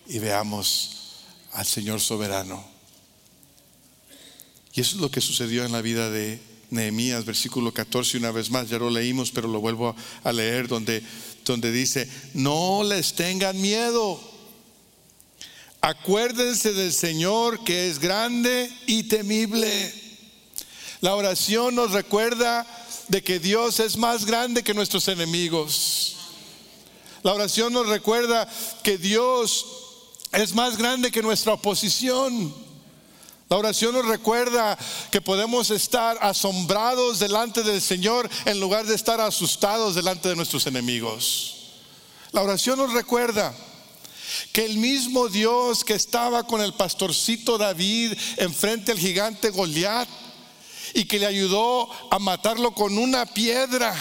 [0.08, 2.66] y veamos al Señor soberano.
[4.74, 8.50] Y eso es lo que sucedió en la vida de Nehemías, versículo 14, una vez
[8.50, 11.02] más, ya lo leímos, pero lo vuelvo a leer, donde,
[11.46, 14.20] donde dice, no les tengan miedo
[15.82, 20.09] Acuérdense del Señor que es grande y temible.
[21.02, 22.66] La oración nos recuerda
[23.08, 26.16] de que Dios es más grande que nuestros enemigos.
[27.24, 28.48] La oración nos recuerda
[28.84, 29.66] que Dios
[30.32, 32.54] es más grande que nuestra oposición.
[33.48, 34.78] La oración nos recuerda
[35.10, 40.68] que podemos estar asombrados delante del Señor en lugar de estar asustados delante de nuestros
[40.68, 41.56] enemigos.
[42.32, 43.56] La oración nos recuerda
[44.54, 50.08] que el mismo Dios que estaba con el pastorcito David enfrente al gigante Goliat
[50.94, 53.96] y que le ayudó a matarlo con una piedra,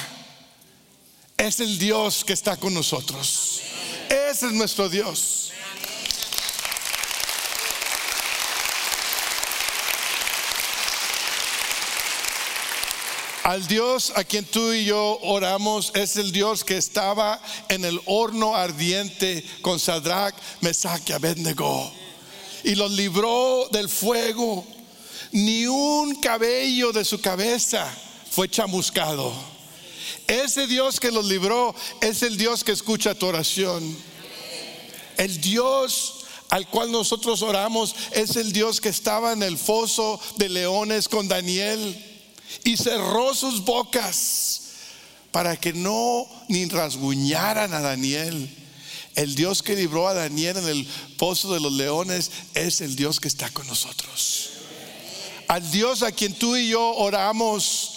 [1.37, 3.61] es el Dios que está con nosotros.
[4.09, 5.53] Ese es nuestro Dios.
[13.45, 17.99] Al Dios a quien tú y yo oramos es el Dios que estaba en el
[18.05, 21.91] horno ardiente con Sadrach, Mesach y Abednego
[22.65, 24.65] y los libró del fuego.
[25.33, 27.87] Ni un cabello de su cabeza
[28.31, 29.33] fue chamuscado.
[30.27, 33.97] Ese Dios que los libró es el Dios que escucha tu oración.
[35.17, 36.15] El Dios
[36.51, 41.29] al cual nosotros oramos es el Dios que estaba en el foso de leones con
[41.29, 42.05] Daniel
[42.65, 44.63] y cerró sus bocas
[45.31, 48.55] para que no ni rasguñaran a Daniel.
[49.15, 53.21] El Dios que libró a Daniel en el pozo de los leones es el Dios
[53.21, 54.58] que está con nosotros.
[55.49, 57.95] Al Dios a quien tú y yo oramos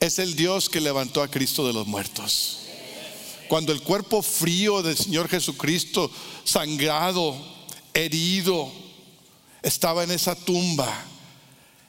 [0.00, 2.58] es el Dios que levantó a Cristo de los muertos.
[3.48, 6.10] Cuando el cuerpo frío del Señor Jesucristo,
[6.42, 7.36] sangrado,
[7.94, 8.72] herido,
[9.62, 10.92] estaba en esa tumba,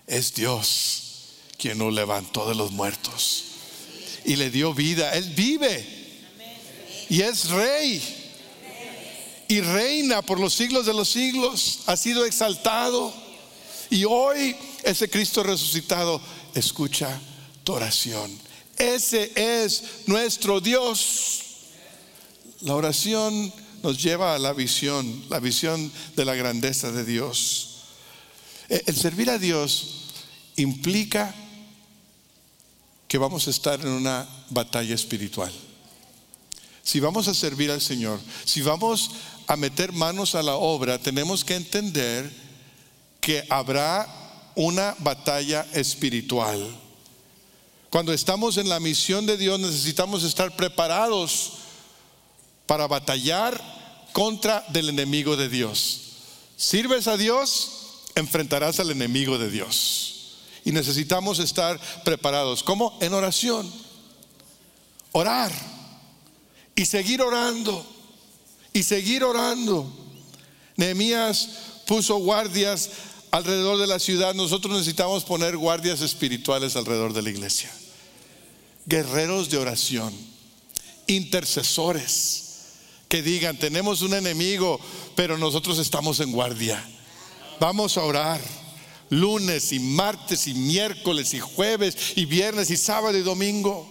[0.06, 1.04] es Dios
[1.58, 3.44] quien lo levantó de los muertos
[4.24, 5.16] y le dio vida.
[5.16, 5.84] Él vive
[7.10, 8.04] y es rey
[9.48, 11.80] y reina por los siglos de los siglos.
[11.88, 13.27] Ha sido exaltado
[13.90, 16.22] y hoy ese Cristo resucitado
[16.54, 17.20] escucha
[17.64, 18.32] tu oración.
[18.78, 21.42] Ese es nuestro Dios.
[22.62, 27.78] La oración nos lleva a la visión, la visión de la grandeza de Dios.
[28.70, 29.88] Eh, el servir a Dios
[30.58, 31.34] implica
[33.08, 35.52] que vamos a estar en una batalla espiritual.
[36.84, 39.12] Si vamos a servir al Señor, si vamos
[39.48, 42.47] a meter manos a la obra, tenemos que entender
[43.22, 44.08] que habrá
[44.56, 46.68] una batalla espiritual.
[47.90, 51.54] Cuando estamos en la misión de Dios necesitamos estar preparados
[52.66, 53.60] para batallar
[54.14, 56.02] contra del enemigo de Dios.
[56.58, 60.38] Sirves a Dios, enfrentarás al enemigo de Dios.
[60.66, 62.62] Y necesitamos estar preparados.
[62.62, 62.98] ¿Cómo?
[63.00, 63.72] En oración.
[65.12, 65.52] Orar.
[66.76, 67.86] Y seguir orando.
[68.74, 69.88] Y seguir orando.
[70.76, 71.50] Nehemías
[71.88, 72.90] puso guardias
[73.32, 74.36] alrededor de la ciudad.
[74.36, 77.72] Nosotros necesitamos poner guardias espirituales alrededor de la iglesia.
[78.86, 80.14] Guerreros de oración.
[81.08, 82.44] Intercesores.
[83.08, 84.80] Que digan, tenemos un enemigo,
[85.16, 86.84] pero nosotros estamos en guardia.
[87.60, 88.42] Vamos a orar
[89.10, 93.90] lunes y martes y miércoles y jueves y viernes y sábado y domingo.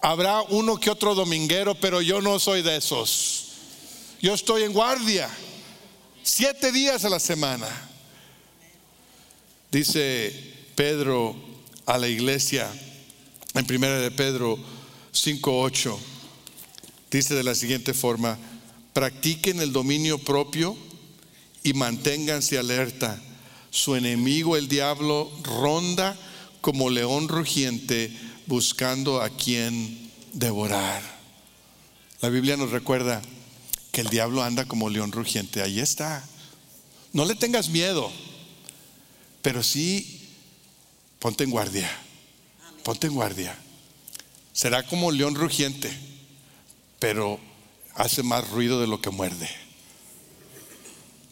[0.00, 3.44] Habrá uno que otro dominguero, pero yo no soy de esos.
[4.20, 5.28] Yo estoy en guardia,
[6.28, 7.66] siete días a la semana.
[9.72, 10.32] Dice
[10.74, 11.34] Pedro
[11.86, 12.70] a la iglesia
[13.54, 14.58] en primera de Pedro
[15.12, 15.98] 5:8.
[17.10, 18.38] Dice de la siguiente forma:
[18.92, 20.76] practiquen el dominio propio
[21.62, 23.20] y manténganse alerta
[23.70, 26.16] su enemigo, el diablo, ronda
[26.60, 28.14] como león rugiente
[28.46, 31.02] buscando a quien devorar.
[32.20, 33.22] La Biblia nos recuerda
[33.98, 35.60] que el diablo anda como león rugiente.
[35.60, 36.24] Ahí está.
[37.12, 38.12] No le tengas miedo,
[39.42, 40.36] pero sí
[41.18, 41.90] ponte en guardia.
[42.84, 43.58] Ponte en guardia.
[44.52, 45.90] Será como león rugiente,
[47.00, 47.40] pero
[47.96, 49.50] hace más ruido de lo que muerde.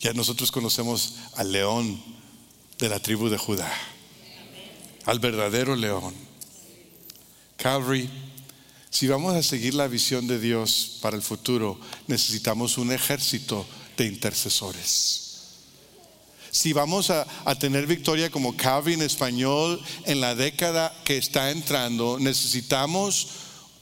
[0.01, 2.03] Ya nosotros conocemos al león
[2.81, 3.73] de la tribu de Judá,
[5.05, 6.13] al verdadero león.
[7.59, 8.11] Calvary,
[8.97, 14.07] si vamos a seguir la visión de Dios para el futuro, necesitamos un ejército de
[14.07, 15.35] intercesores.
[16.51, 17.27] Si vamos a,
[17.59, 23.29] tener victoria como Calvary en español en la década que está entrando, necesitamos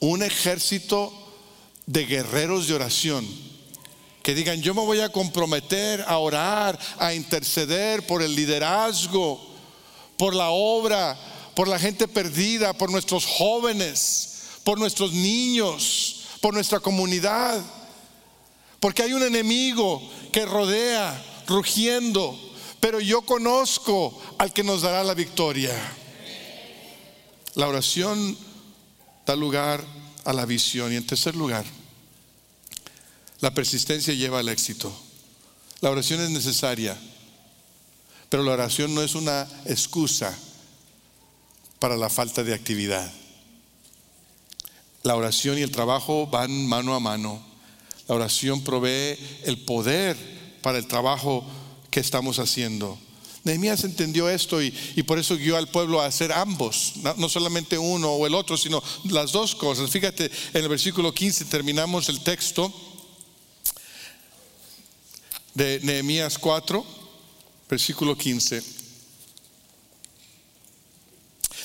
[0.00, 1.12] un ejército
[1.87, 3.24] de guerreros de oración
[4.20, 9.40] que digan, yo me voy a comprometer a orar, a interceder por el liderazgo,
[10.16, 11.16] por la obra,
[11.55, 14.33] por la gente perdida, por nuestros jóvenes,
[14.64, 17.62] por nuestros niños, por nuestra comunidad.
[18.81, 22.38] Porque hay un enemigo que rodea, rugiendo,
[22.81, 25.74] pero yo conozco al que nos dará la victoria.
[27.55, 28.37] La oración
[29.24, 29.85] da lugar
[30.24, 31.64] a la visión y en tercer lugar,
[33.40, 34.92] la persistencia lleva al éxito.
[35.81, 36.98] La oración es necesaria,
[38.29, 40.37] pero la oración no es una excusa
[41.79, 43.12] para la falta de actividad.
[45.04, 47.38] La oración y el trabajo van mano a mano.
[48.08, 50.16] La oración provee el poder
[50.62, 51.44] para el trabajo
[51.90, 52.98] que estamos haciendo.
[53.44, 54.70] Nehemías entendió esto y,
[55.06, 58.82] por eso guió al pueblo a hacer ambos, no, solamente uno o el otro, sino
[59.04, 59.90] las dos cosas.
[59.90, 62.72] Fíjate, en el versículo 15 terminamos el texto
[65.52, 66.82] de Nehemías 4,
[67.68, 68.73] versículo 15.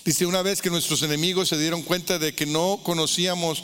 [0.06, 3.64] Dice, una vez que nuestros enemigos se dieron cuenta de que no conocíamos,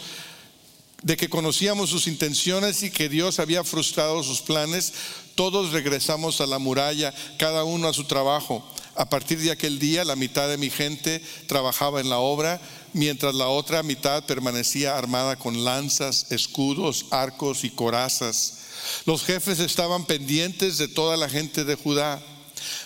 [1.02, 4.94] de que conocíamos sus intenciones y que Dios había frustrado sus planes,
[5.36, 8.64] todos regresamos a la muralla, cada uno a su trabajo.
[8.96, 12.62] A partir de aquel día, la mitad de mi gente trabajaba en la obra,
[12.94, 18.60] mientras la otra mitad permanecía armada con lanzas, escudos, arcos y corazas.
[19.06, 22.22] Los jefes estaban pendientes de toda la gente de Judá,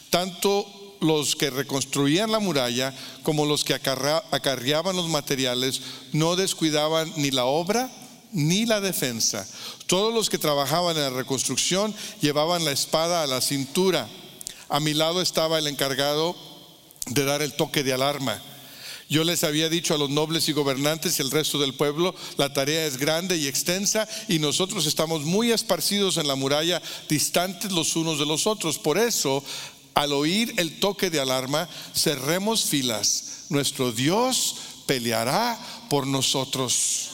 [0.09, 0.65] tanto
[1.01, 5.81] los que reconstruían la muralla como los que acarreaban los materiales
[6.11, 7.89] no descuidaban ni la obra
[8.31, 9.47] ni la defensa.
[9.87, 14.07] Todos los que trabajaban en la reconstrucción llevaban la espada a la cintura.
[14.67, 16.35] A mi lado estaba el encargado
[17.07, 18.41] de dar el toque de alarma.
[19.09, 22.53] Yo les había dicho a los nobles y gobernantes y el resto del pueblo, la
[22.53, 26.79] tarea es grande y extensa y nosotros estamos muy esparcidos en la muralla,
[27.09, 28.77] distantes los unos de los otros.
[28.77, 29.43] Por eso,
[29.93, 33.45] al oír el toque de alarma, cerremos filas.
[33.49, 35.59] Nuestro Dios peleará
[35.89, 37.09] por nosotros.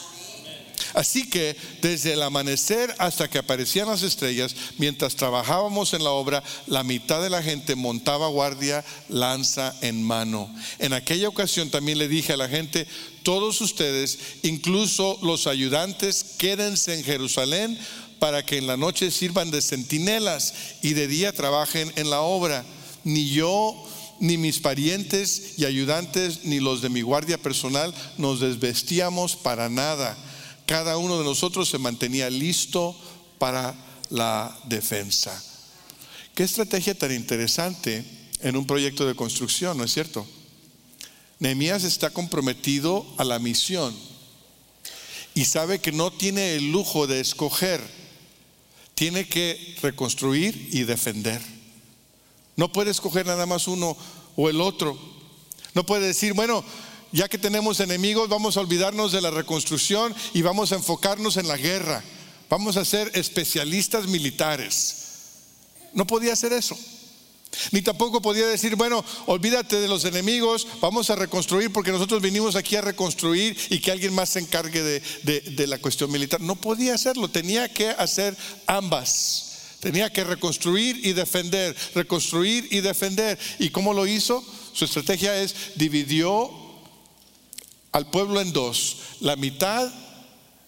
[0.94, 6.42] Así que desde el amanecer hasta que aparecían las estrellas, mientras trabajábamos en la obra,
[6.66, 10.50] la mitad de la gente montaba guardia, lanza en mano.
[10.78, 12.86] En aquella ocasión también le dije a la gente,
[13.22, 17.78] todos ustedes, incluso los ayudantes, quédense en Jerusalén
[18.18, 22.64] para que en la noche sirvan de centinelas y de día trabajen en la obra.
[23.04, 23.74] Ni yo,
[24.20, 30.16] ni mis parientes y ayudantes, ni los de mi guardia personal nos desvestíamos para nada.
[30.66, 32.96] Cada uno de nosotros se mantenía listo
[33.38, 33.74] para
[34.10, 35.42] la defensa.
[36.34, 38.04] Qué estrategia tan interesante
[38.40, 40.26] en un proyecto de construcción, ¿no es cierto?
[41.38, 43.94] Nehemías está comprometido a la misión
[45.34, 47.80] y sabe que no tiene el lujo de escoger,
[48.96, 51.40] tiene que reconstruir y defender.
[52.56, 53.96] No puede escoger nada más uno
[54.34, 54.98] o el otro.
[55.74, 56.64] No puede decir, bueno,
[57.12, 61.46] ya que tenemos enemigos, vamos a olvidarnos de la reconstrucción y vamos a enfocarnos en
[61.46, 62.02] la guerra.
[62.48, 64.96] Vamos a ser especialistas militares.
[65.92, 66.76] No podía hacer eso.
[67.70, 72.56] Ni tampoco podía decir, bueno, olvídate de los enemigos, vamos a reconstruir porque nosotros vinimos
[72.56, 76.40] aquí a reconstruir y que alguien más se encargue de, la cuestión militar.
[76.40, 78.36] No podía hacerlo, tenía que hacer
[78.66, 79.42] ambas.
[79.80, 83.38] Tenía que reconstruir y defender, reconstruir y defender.
[83.58, 84.42] ¿Y cómo lo hizo?
[84.72, 86.50] Su estrategia es, dividió
[87.92, 88.96] al pueblo en dos.
[89.20, 89.92] La mitad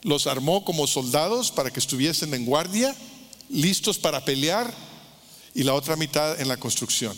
[0.02, 2.94] los armó como soldados para que estuviesen en guardia,
[3.50, 4.72] listos para pelear
[5.54, 7.16] y la otra mitad en la construcción.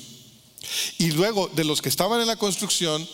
[0.98, 3.06] Y luego de los que estaban en la construcción,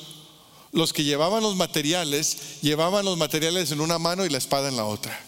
[0.72, 4.76] los que llevaban los materiales, llevaban los materiales en una mano y la espada en
[4.76, 5.18] la otra.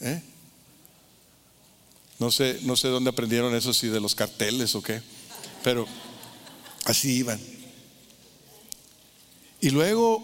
[0.00, 0.22] ¿Eh?
[2.18, 5.00] No sé, no sé dónde aprendieron eso, si de los carteles o qué,
[5.62, 5.86] pero
[6.84, 7.40] así iban.
[9.60, 10.22] Y luego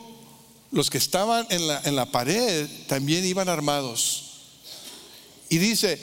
[0.70, 4.24] los que estaban en la, en la pared también iban armados.
[5.48, 6.00] Y dice,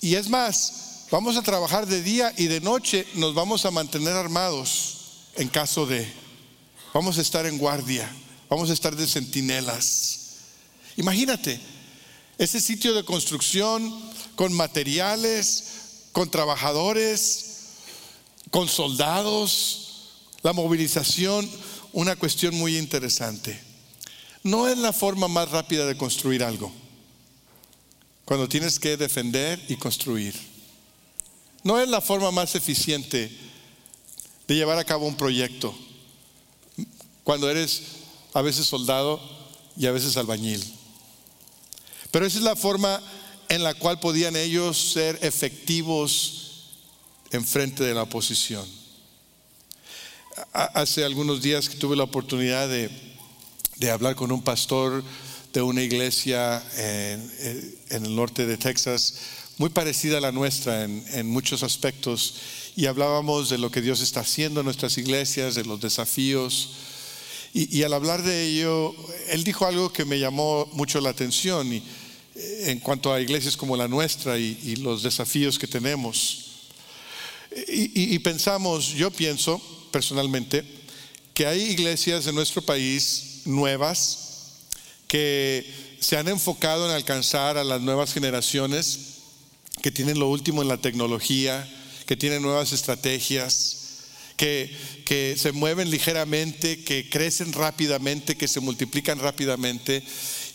[0.00, 4.14] y es más, Vamos a trabajar de día y de noche nos vamos a mantener
[4.14, 6.04] armados en caso de.
[6.92, 8.10] Vamos a estar en guardia,
[8.48, 10.38] vamos a estar de centinelas.
[10.96, 11.60] Imagínate,
[12.38, 13.94] ese sitio de construcción
[14.34, 17.44] con materiales, con trabajadores,
[18.50, 21.48] con soldados, la movilización,
[21.92, 23.62] una cuestión muy interesante.
[24.42, 26.72] No es la forma más rápida de construir algo,
[28.24, 30.55] cuando tienes que defender y construir.
[31.66, 33.28] No es la forma más eficiente
[34.46, 35.76] de llevar a cabo un proyecto
[37.24, 37.82] cuando eres
[38.34, 39.20] a veces soldado
[39.76, 40.62] y a veces albañil.
[42.12, 43.02] Pero esa es la forma
[43.48, 46.68] en la cual podían ellos ser efectivos
[47.32, 48.64] en frente de la oposición.
[50.52, 55.02] Hace algunos días que tuve la oportunidad de, hablar con un pastor
[55.52, 59.14] de una iglesia en el norte de Texas,
[59.58, 62.34] muy parecida a la nuestra en, muchos aspectos
[62.76, 66.70] y hablábamos de lo que Dios está haciendo en nuestras iglesias, de los desafíos.
[67.54, 68.94] Y, al hablar de ello,
[69.28, 71.76] él dijo algo que me llamó mucho la atención y,
[72.34, 76.42] eh, en cuanto a iglesias como la nuestra y, los desafíos que tenemos.
[77.68, 79.58] y pensamos, yo pienso
[79.90, 80.62] personalmente,
[81.32, 84.18] que hay iglesias en nuestro país nuevas
[85.08, 89.15] que se han enfocado en alcanzar a las nuevas generaciones
[89.82, 91.68] que tienen lo último en la tecnología,
[92.06, 93.76] que tienen nuevas estrategias,
[94.36, 94.74] que,
[95.04, 100.02] que, se mueven ligeramente, que crecen rápidamente, que se multiplican rápidamente.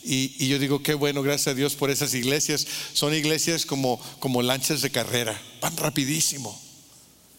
[0.04, 2.66] Y, yo digo, qué bueno, gracias a Dios por esas iglesias.
[2.92, 6.60] Son iglesias como, como lanchas de carrera, van rapidísimo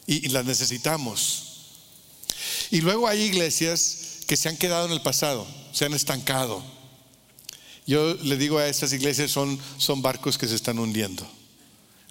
[0.07, 1.49] y, las necesitamos.
[2.71, 6.63] Y luego hay iglesias que se han quedado en el pasado, se han estancado.
[7.85, 11.29] Yo le digo a esas iglesias, son, son barcos que se están hundiendo.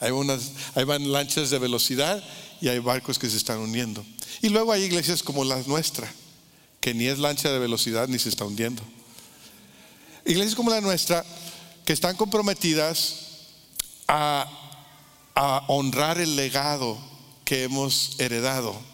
[0.02, 2.22] Hay, unas, hay van lanchas de velocidad
[2.60, 4.04] y hay barcos que se están hundiendo.
[4.40, 6.12] Y luego hay iglesias como la nuestra,
[6.80, 8.82] que ni es lancha de velocidad ni se está hundiendo.
[10.26, 11.24] Iglesias como la nuestra,
[11.84, 13.14] que están comprometidas
[14.08, 14.48] a,
[15.36, 16.98] a honrar el legado
[17.44, 18.92] que hemos heredado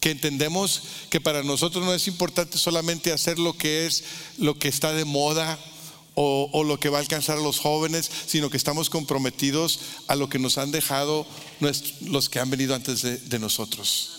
[0.00, 4.02] que entendemos que para nosotros no es importante solamente hacer lo que es
[4.38, 5.58] lo que está de moda
[6.22, 10.28] o, lo que va a alcanzar a los jóvenes, sino que estamos comprometidos a lo
[10.28, 11.26] que nos han dejado
[12.02, 14.10] los que han venido antes de, nosotros.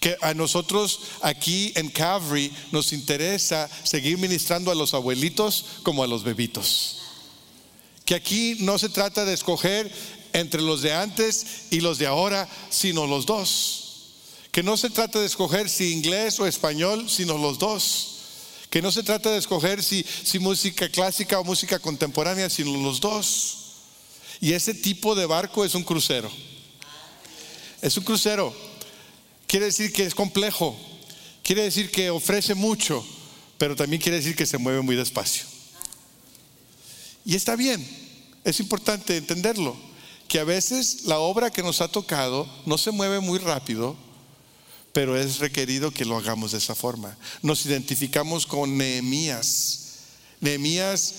[0.00, 6.08] Que a nosotros aquí en Calvary nos interesa seguir ministrando a los abuelitos como a
[6.08, 6.96] los bebitos.
[8.04, 9.92] Que aquí no se trata de escoger
[10.32, 13.84] entre los de antes y los de ahora, sino los dos.
[14.50, 18.17] Que no se trata de escoger si inglés o español, sino los dos
[18.70, 23.00] que no se trata de escoger si, si música clásica o música contemporánea, sino los
[23.00, 23.56] dos.
[24.40, 26.30] Y ese tipo de barco es un crucero.
[27.80, 28.54] Es un crucero.
[29.46, 30.76] Quiere decir que es complejo.
[31.42, 33.04] Quiere decir que ofrece mucho,
[33.56, 35.44] pero también quiere decir que se mueve muy despacio.
[37.24, 37.86] Y está bien,
[38.44, 39.76] Es importante entenderlo,
[40.28, 43.96] que a veces la obra que nos ha tocado no se mueve muy rápido,
[44.92, 47.16] pero es requerido que lo hagamos de esa forma.
[47.42, 49.96] Nos identificamos con Nehemías.
[50.40, 51.14] Nehemías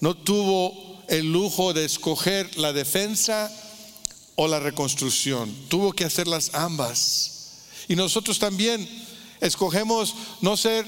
[0.00, 3.50] no tuvo el lujo de escoger la defensa
[4.36, 7.30] o la reconstrucción, tuvo que hacerlas ambas.
[7.88, 8.88] Y nosotros también
[9.40, 10.86] escogemos no ser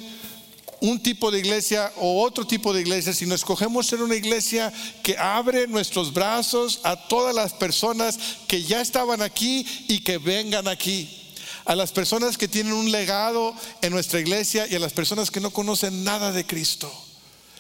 [0.81, 5.17] un tipo de iglesia o otro tipo de iglesia, sino escogemos ser una iglesia que
[5.17, 11.26] abre nuestros brazos a todas las personas que ya estaban aquí y que vengan aquí.
[11.67, 15.41] A las personas que tienen un legado en nuestra iglesia y a las personas que
[15.41, 16.91] no conocen nada de Cristo.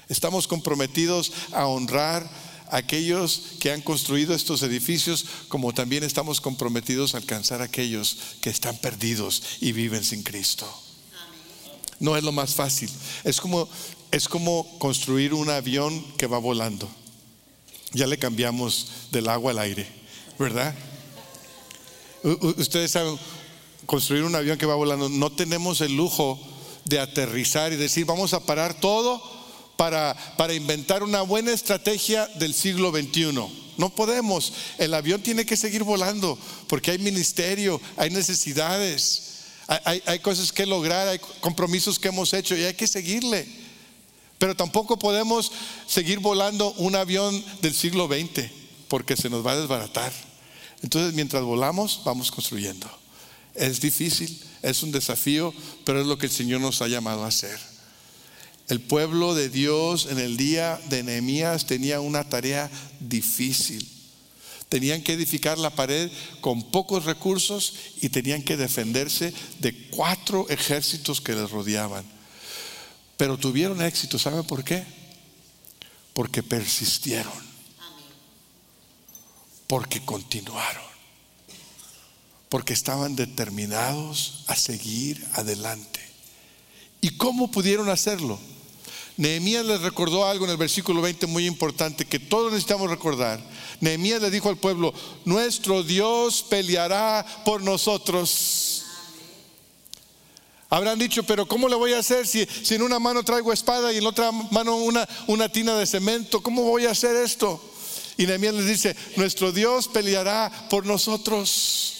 [0.08, 2.28] Estamos comprometidos a honrar
[2.70, 8.16] a aquellos que han construido estos edificios, como también estamos comprometidos a alcanzar a aquellos
[8.40, 10.66] que están perdidos y viven sin Cristo.
[11.98, 12.90] No es lo más fácil.
[13.24, 13.68] Es como,
[14.10, 16.88] es como construir un avión que va volando.
[17.92, 19.88] Ya le cambiamos del agua al aire,
[20.38, 20.74] ¿verdad?
[22.22, 23.18] Ustedes saben,
[23.86, 26.38] construir un avión que va volando, no tenemos el lujo
[26.84, 29.22] de aterrizar y decir, vamos a parar todo
[29.76, 33.32] para, para inventar una buena estrategia del siglo XXI.
[33.76, 34.52] No podemos.
[34.78, 39.22] El avión tiene que seguir volando porque hay ministerio, hay necesidades.
[39.66, 43.46] Hay, cosas que lograr, hay compromisos que hemos hecho y hay que seguirle.
[44.38, 45.50] Pero tampoco podemos
[45.88, 48.48] seguir volando un avión del siglo XX
[48.88, 50.12] porque se nos va a desbaratar.
[50.82, 52.88] Entonces, mientras volamos, vamos construyendo.
[53.56, 55.52] Es difícil, es un desafío,
[55.84, 57.58] pero es lo que el Señor nos ha llamado a hacer.
[58.68, 63.88] El pueblo de Dios en el día de Nehemías tenía una tarea difícil.
[64.68, 71.20] Tenían que edificar la pared con pocos recursos y tenían que defenderse de cuatro ejércitos
[71.20, 72.04] que les rodeaban.
[73.16, 74.84] Pero tuvieron éxito, ¿sabe por qué?
[76.12, 77.32] Porque persistieron.
[79.68, 80.95] Porque continuaron.
[82.48, 86.00] Porque estaban determinados a seguir adelante.
[87.00, 88.38] ¿Y cómo pudieron hacerlo?
[89.16, 93.40] Nehemías les recordó algo en el versículo 20 muy importante que todos necesitamos recordar.
[93.80, 94.92] Nehemías le dijo al pueblo,
[95.24, 98.84] nuestro Dios peleará por nosotros.
[100.68, 103.98] Habrán dicho, pero ¿cómo le voy a hacer si, en una mano traigo espada y
[103.98, 106.42] en la otra mano una, una tina de cemento?
[106.42, 107.62] ¿Cómo voy a hacer esto?
[108.18, 111.95] Y Nehemías les dice, nuestro Dios peleará por nosotros.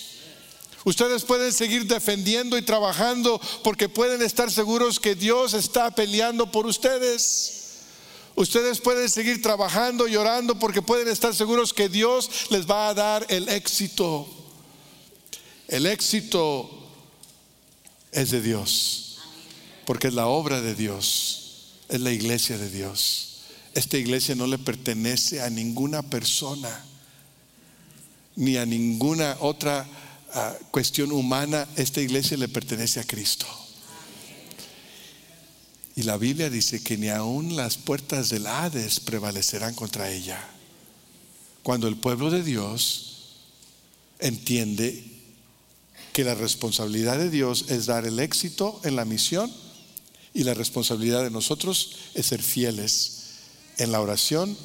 [0.87, 6.65] Ustedes pueden seguir defendiendo y trabajando porque pueden estar seguros que Dios está peleando por
[6.65, 7.81] ustedes.
[8.37, 12.95] Ustedes pueden seguir trabajando y orando porque pueden estar seguros que Dios les va a
[12.95, 14.29] dar el éxito.
[15.67, 16.71] El éxito
[18.13, 19.19] es de Dios,
[19.87, 23.41] porque es la obra de Dios, es la iglesia de Dios.
[23.75, 26.85] Esta iglesia no le pertenece a ninguna persona,
[28.37, 29.85] ni a ninguna otra
[30.71, 33.47] cuestión humana, esta iglesia le pertenece a Cristo.
[35.95, 40.39] Y la Biblia dice que ni aun las puertas del Hades prevalecerán contra ella.
[41.63, 43.39] Cuando el pueblo de Dios
[44.19, 45.05] entiende
[46.13, 49.51] que la responsabilidad de Dios es dar el éxito en la misión
[50.35, 53.39] y la responsabilidad de nosotros es ser fieles
[53.79, 54.57] en la oración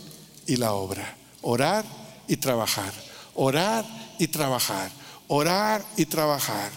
[0.47, 1.17] y la obra.
[1.41, 1.85] Orar
[2.27, 2.93] y trabajar.
[3.35, 3.85] Orar
[4.19, 5.00] y trabajar
[5.33, 6.69] orar y trabajar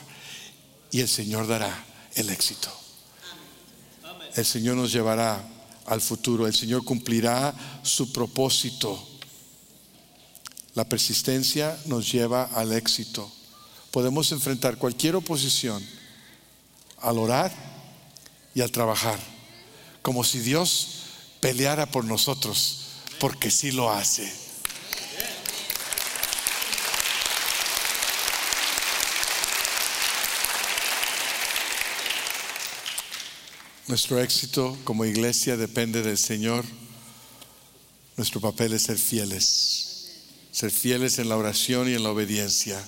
[0.93, 1.85] y el Señor dará
[2.15, 2.71] el éxito.
[4.37, 5.45] El Señor nos llevará
[5.87, 7.53] al futuro, el Señor cumplirá
[7.83, 9.09] su propósito.
[10.75, 13.29] La persistencia nos lleva al éxito.
[13.91, 15.85] Podemos enfrentar cualquier oposición
[16.99, 17.53] al orar
[18.55, 19.19] y al trabajar,
[20.01, 21.01] como si Dios
[21.41, 22.85] peleara por nosotros,
[23.19, 24.44] porque sí lo hace.
[33.87, 36.65] Nuestro éxito como iglesia depende del Señor.
[38.17, 40.13] Nuestro papel es ser fieles,
[40.53, 42.83] ser fieles en la oración y en la obediencia.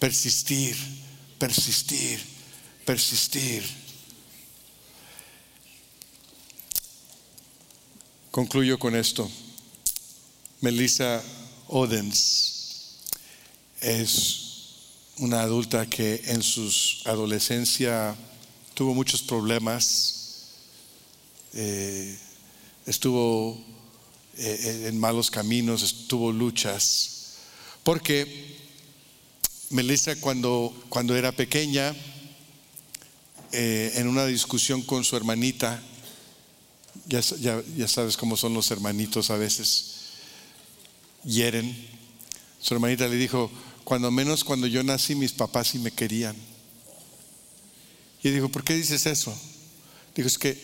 [0.00, 0.76] Persistir,
[1.38, 2.18] persistir,
[2.84, 3.62] persistir.
[8.32, 9.30] Concluyo con esto.
[10.60, 11.22] Melissa
[11.68, 12.96] Odens
[13.80, 14.40] es
[15.18, 16.68] una adulta que en su
[17.04, 18.16] adolescencia
[18.80, 20.54] tuvo muchos problemas,
[21.52, 22.18] eh,
[22.86, 23.62] estuvo
[24.38, 27.34] eh, en malos caminos, estuvo luchas,
[27.84, 28.56] porque
[29.68, 31.94] Melissa cuando, cuando era pequeña,
[33.52, 35.82] eh, en una discusión con su hermanita,
[37.06, 37.20] ya,
[37.76, 39.96] ya, sabes cómo son los hermanitos a veces,
[41.22, 41.76] hieren.
[42.62, 43.50] Su hermanita le dijo,
[43.84, 46.34] cuando menos cuando yo nací mis papás sí me querían.
[48.22, 49.36] Y él dijo, ¿por qué dices eso?
[50.14, 50.60] Dijo, es que,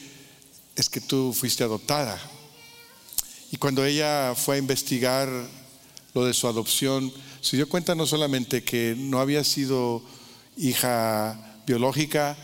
[0.74, 2.20] es que tú fuiste adoptada.
[3.50, 5.28] Y cuando ella fue a investigar
[6.14, 10.02] lo de su adopción, se dio cuenta no solamente que no había sido
[10.56, 12.36] hija biológica,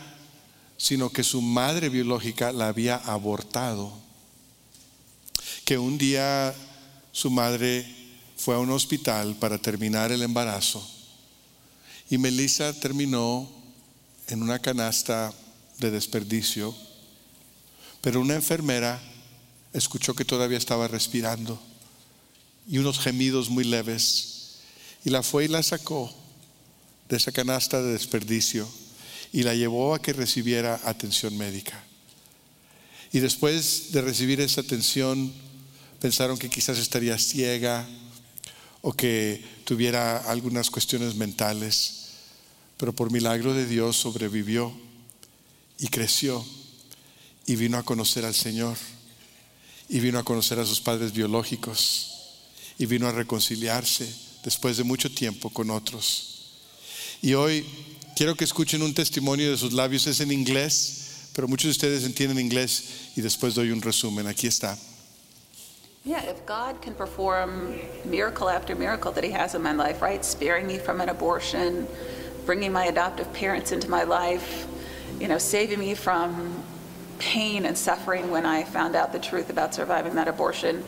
[0.77, 3.93] sino que su madre biológica la había abortado.
[5.65, 6.53] Que un día
[7.11, 7.85] su madre
[8.37, 10.85] fue a un hospital para terminar el embarazo
[12.13, 13.49] y Melissa terminó
[14.27, 15.33] en una canasta
[15.79, 16.75] de desperdicio,
[18.01, 19.01] pero una enfermera
[19.73, 21.61] escuchó que todavía estaba respirando
[22.67, 24.59] y unos gemidos muy leves
[25.03, 26.13] y la fue y la sacó
[27.09, 28.67] de esa canasta de desperdicio
[29.31, 31.83] y la llevó a que recibiera atención médica.
[33.11, 35.33] Y después de recibir esa atención,
[35.99, 37.87] pensaron que quizás estaría ciega
[38.81, 42.02] o que tuviera algunas cuestiones mentales,
[42.77, 44.73] pero por milagro de Dios sobrevivió
[45.79, 46.43] y creció
[47.45, 48.77] y vino a conocer al Señor
[49.89, 52.09] y vino a conocer a sus padres biológicos
[52.77, 54.11] y vino a reconciliarse
[54.43, 56.33] después de mucho tiempo con otros.
[57.21, 57.65] Y hoy
[58.15, 62.03] quiero que escuchen un testimonio de sus labios, es en inglés, pero muchos de ustedes
[62.03, 64.27] entienden inglés y después doy un resumen.
[64.27, 64.77] Aquí está.
[66.05, 70.23] Yeah, if God can perform miracle after miracle that He has in my life, right?
[70.25, 71.87] Sparing me from an abortion,
[72.45, 74.67] bringing my adoptive parents into my life,
[75.19, 76.63] you know, saving me from
[77.19, 80.83] pain and suffering when I found out the truth about surviving that abortion,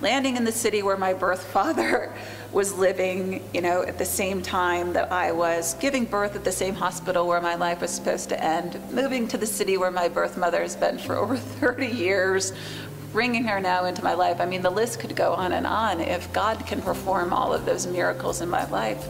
[0.00, 2.12] landing in the city where my birth father
[2.52, 6.52] was living, you know, at the same time that I was, giving birth at the
[6.52, 10.08] same hospital where my life was supposed to end, moving to the city where my
[10.08, 12.52] birth mother has been for over 30 years,
[13.12, 14.40] bringing her now into my life.
[14.40, 16.00] I mean, the list could go on and on.
[16.00, 19.06] If God can perform all of those miracles in my life,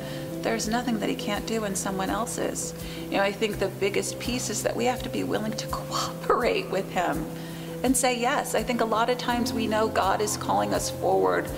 [0.49, 2.73] there's nothing that He can't do in someone else's.
[3.11, 5.67] You know, I think the biggest piece is that we have to be willing to
[5.71, 7.27] cooperate with Him
[7.83, 8.55] and say yes.
[8.55, 11.51] I think a lot of times we know God is calling us forward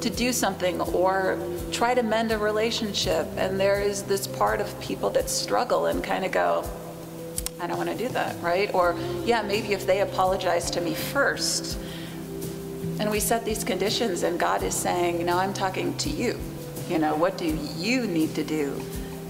[0.00, 1.38] to do something or
[1.70, 6.02] try to mend a relationship, and there is this part of people that struggle and
[6.02, 6.68] kind of go,
[7.60, 8.74] I don't want to do that, right?
[8.74, 11.78] Or, yeah, maybe if they apologize to me first,
[12.98, 16.40] and we set these conditions, and God is saying, No, I'm talking to you.
[16.92, 17.46] You know, what do
[17.78, 18.78] you need to do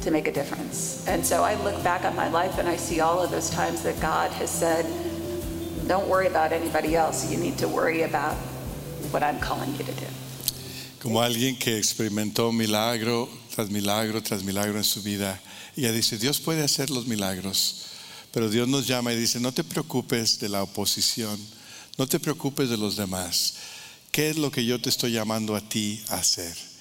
[0.00, 1.06] to make a difference?
[1.06, 3.84] And so I look back on my life and I see all of those times
[3.84, 4.84] that God has said,
[5.86, 7.30] Don't worry about anybody else.
[7.30, 8.34] You need to worry about
[9.12, 10.06] what I'm calling you to do.
[11.00, 15.38] Como alguien que experimentó milagro tras milagro tras milagro en su vida,
[15.76, 17.86] ella dice, Dios puede hacer los milagros,
[18.32, 21.38] pero Dios nos llama y dice, no te preocupes de la oposición,
[21.96, 23.54] no te preocupes de los demás.
[24.10, 26.71] ¿Qué es lo que yo te estoy llamando a ti a hacer?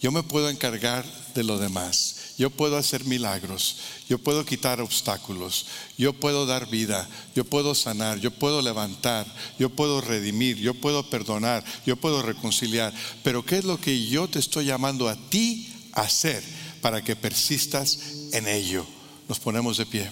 [0.00, 2.16] Yo me puedo encargar de lo demás.
[2.38, 3.76] Yo puedo hacer milagros,
[4.08, 5.66] yo puedo quitar obstáculos,
[5.98, 9.26] yo puedo dar vida, yo puedo sanar, yo puedo levantar,
[9.58, 12.94] yo puedo redimir, yo puedo perdonar, yo puedo reconciliar.
[13.22, 16.42] Pero ¿qué es lo que yo te estoy llamando a ti a hacer
[16.80, 17.98] para que persistas
[18.32, 18.86] en ello?
[19.28, 20.10] Nos ponemos de pie.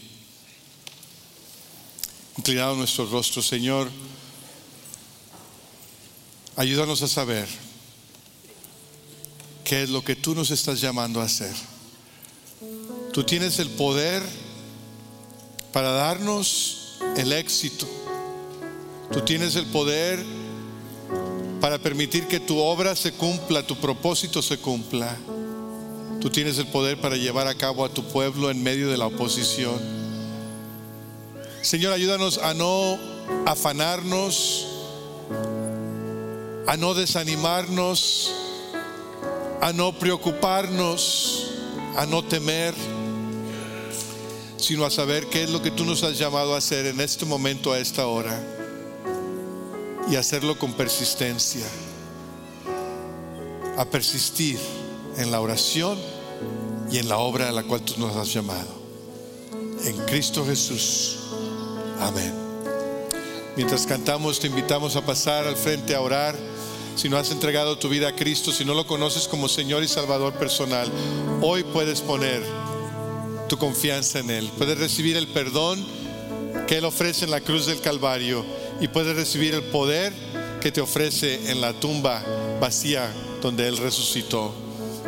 [2.36, 3.90] Inclinado nuestro rostro, Señor,
[6.56, 7.48] ayúdanos a saber
[9.68, 11.54] qué es lo que tú nos estás llamando a hacer.
[13.12, 14.22] Tú tienes el poder
[15.74, 17.86] para darnos el éxito.
[19.12, 20.24] Tú tienes el poder
[21.60, 25.14] para permitir que tu obra se cumpla, tu propósito se cumpla.
[26.18, 29.06] Tú tienes el poder para llevar a cabo a tu pueblo en medio de la
[29.06, 29.78] oposición.
[31.60, 32.98] Señor, ayúdanos a no
[33.44, 34.66] afanarnos,
[36.66, 38.32] a no desanimarnos,
[39.60, 41.50] a no preocuparnos,
[41.96, 42.74] a no temer
[44.58, 47.24] sino a saber qué es lo que tú nos has llamado a hacer en este
[47.24, 48.38] momento, a esta hora,
[50.10, 51.64] y hacerlo con persistencia,
[53.76, 54.58] a persistir
[55.16, 55.96] en la oración
[56.90, 58.78] y en la obra a la cual tú nos has llamado.
[59.84, 61.18] En Cristo Jesús.
[62.00, 62.34] Amén.
[63.56, 66.36] Mientras cantamos, te invitamos a pasar al frente a orar.
[66.98, 69.88] Si no has entregado tu vida a Cristo, si no lo conoces como Señor y
[69.88, 70.90] Salvador personal,
[71.40, 72.42] hoy puedes poner
[73.48, 74.50] tu confianza en Él.
[74.58, 75.86] Puedes recibir el perdón
[76.66, 78.44] que Él ofrece en la cruz del Calvario
[78.80, 80.12] y puedes recibir el poder
[80.60, 82.20] que te ofrece en la tumba
[82.60, 83.08] vacía
[83.40, 84.52] donde Él resucitó.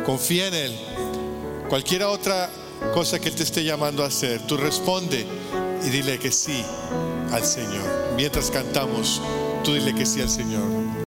[0.05, 0.71] Confía en Él.
[1.67, 2.49] Cualquier otra
[2.93, 5.25] cosa que Él te esté llamando a hacer, tú responde
[5.85, 6.63] y dile que sí
[7.33, 8.13] al Señor.
[8.15, 9.21] Mientras cantamos,
[9.65, 10.80] tú dile que sí al Señor.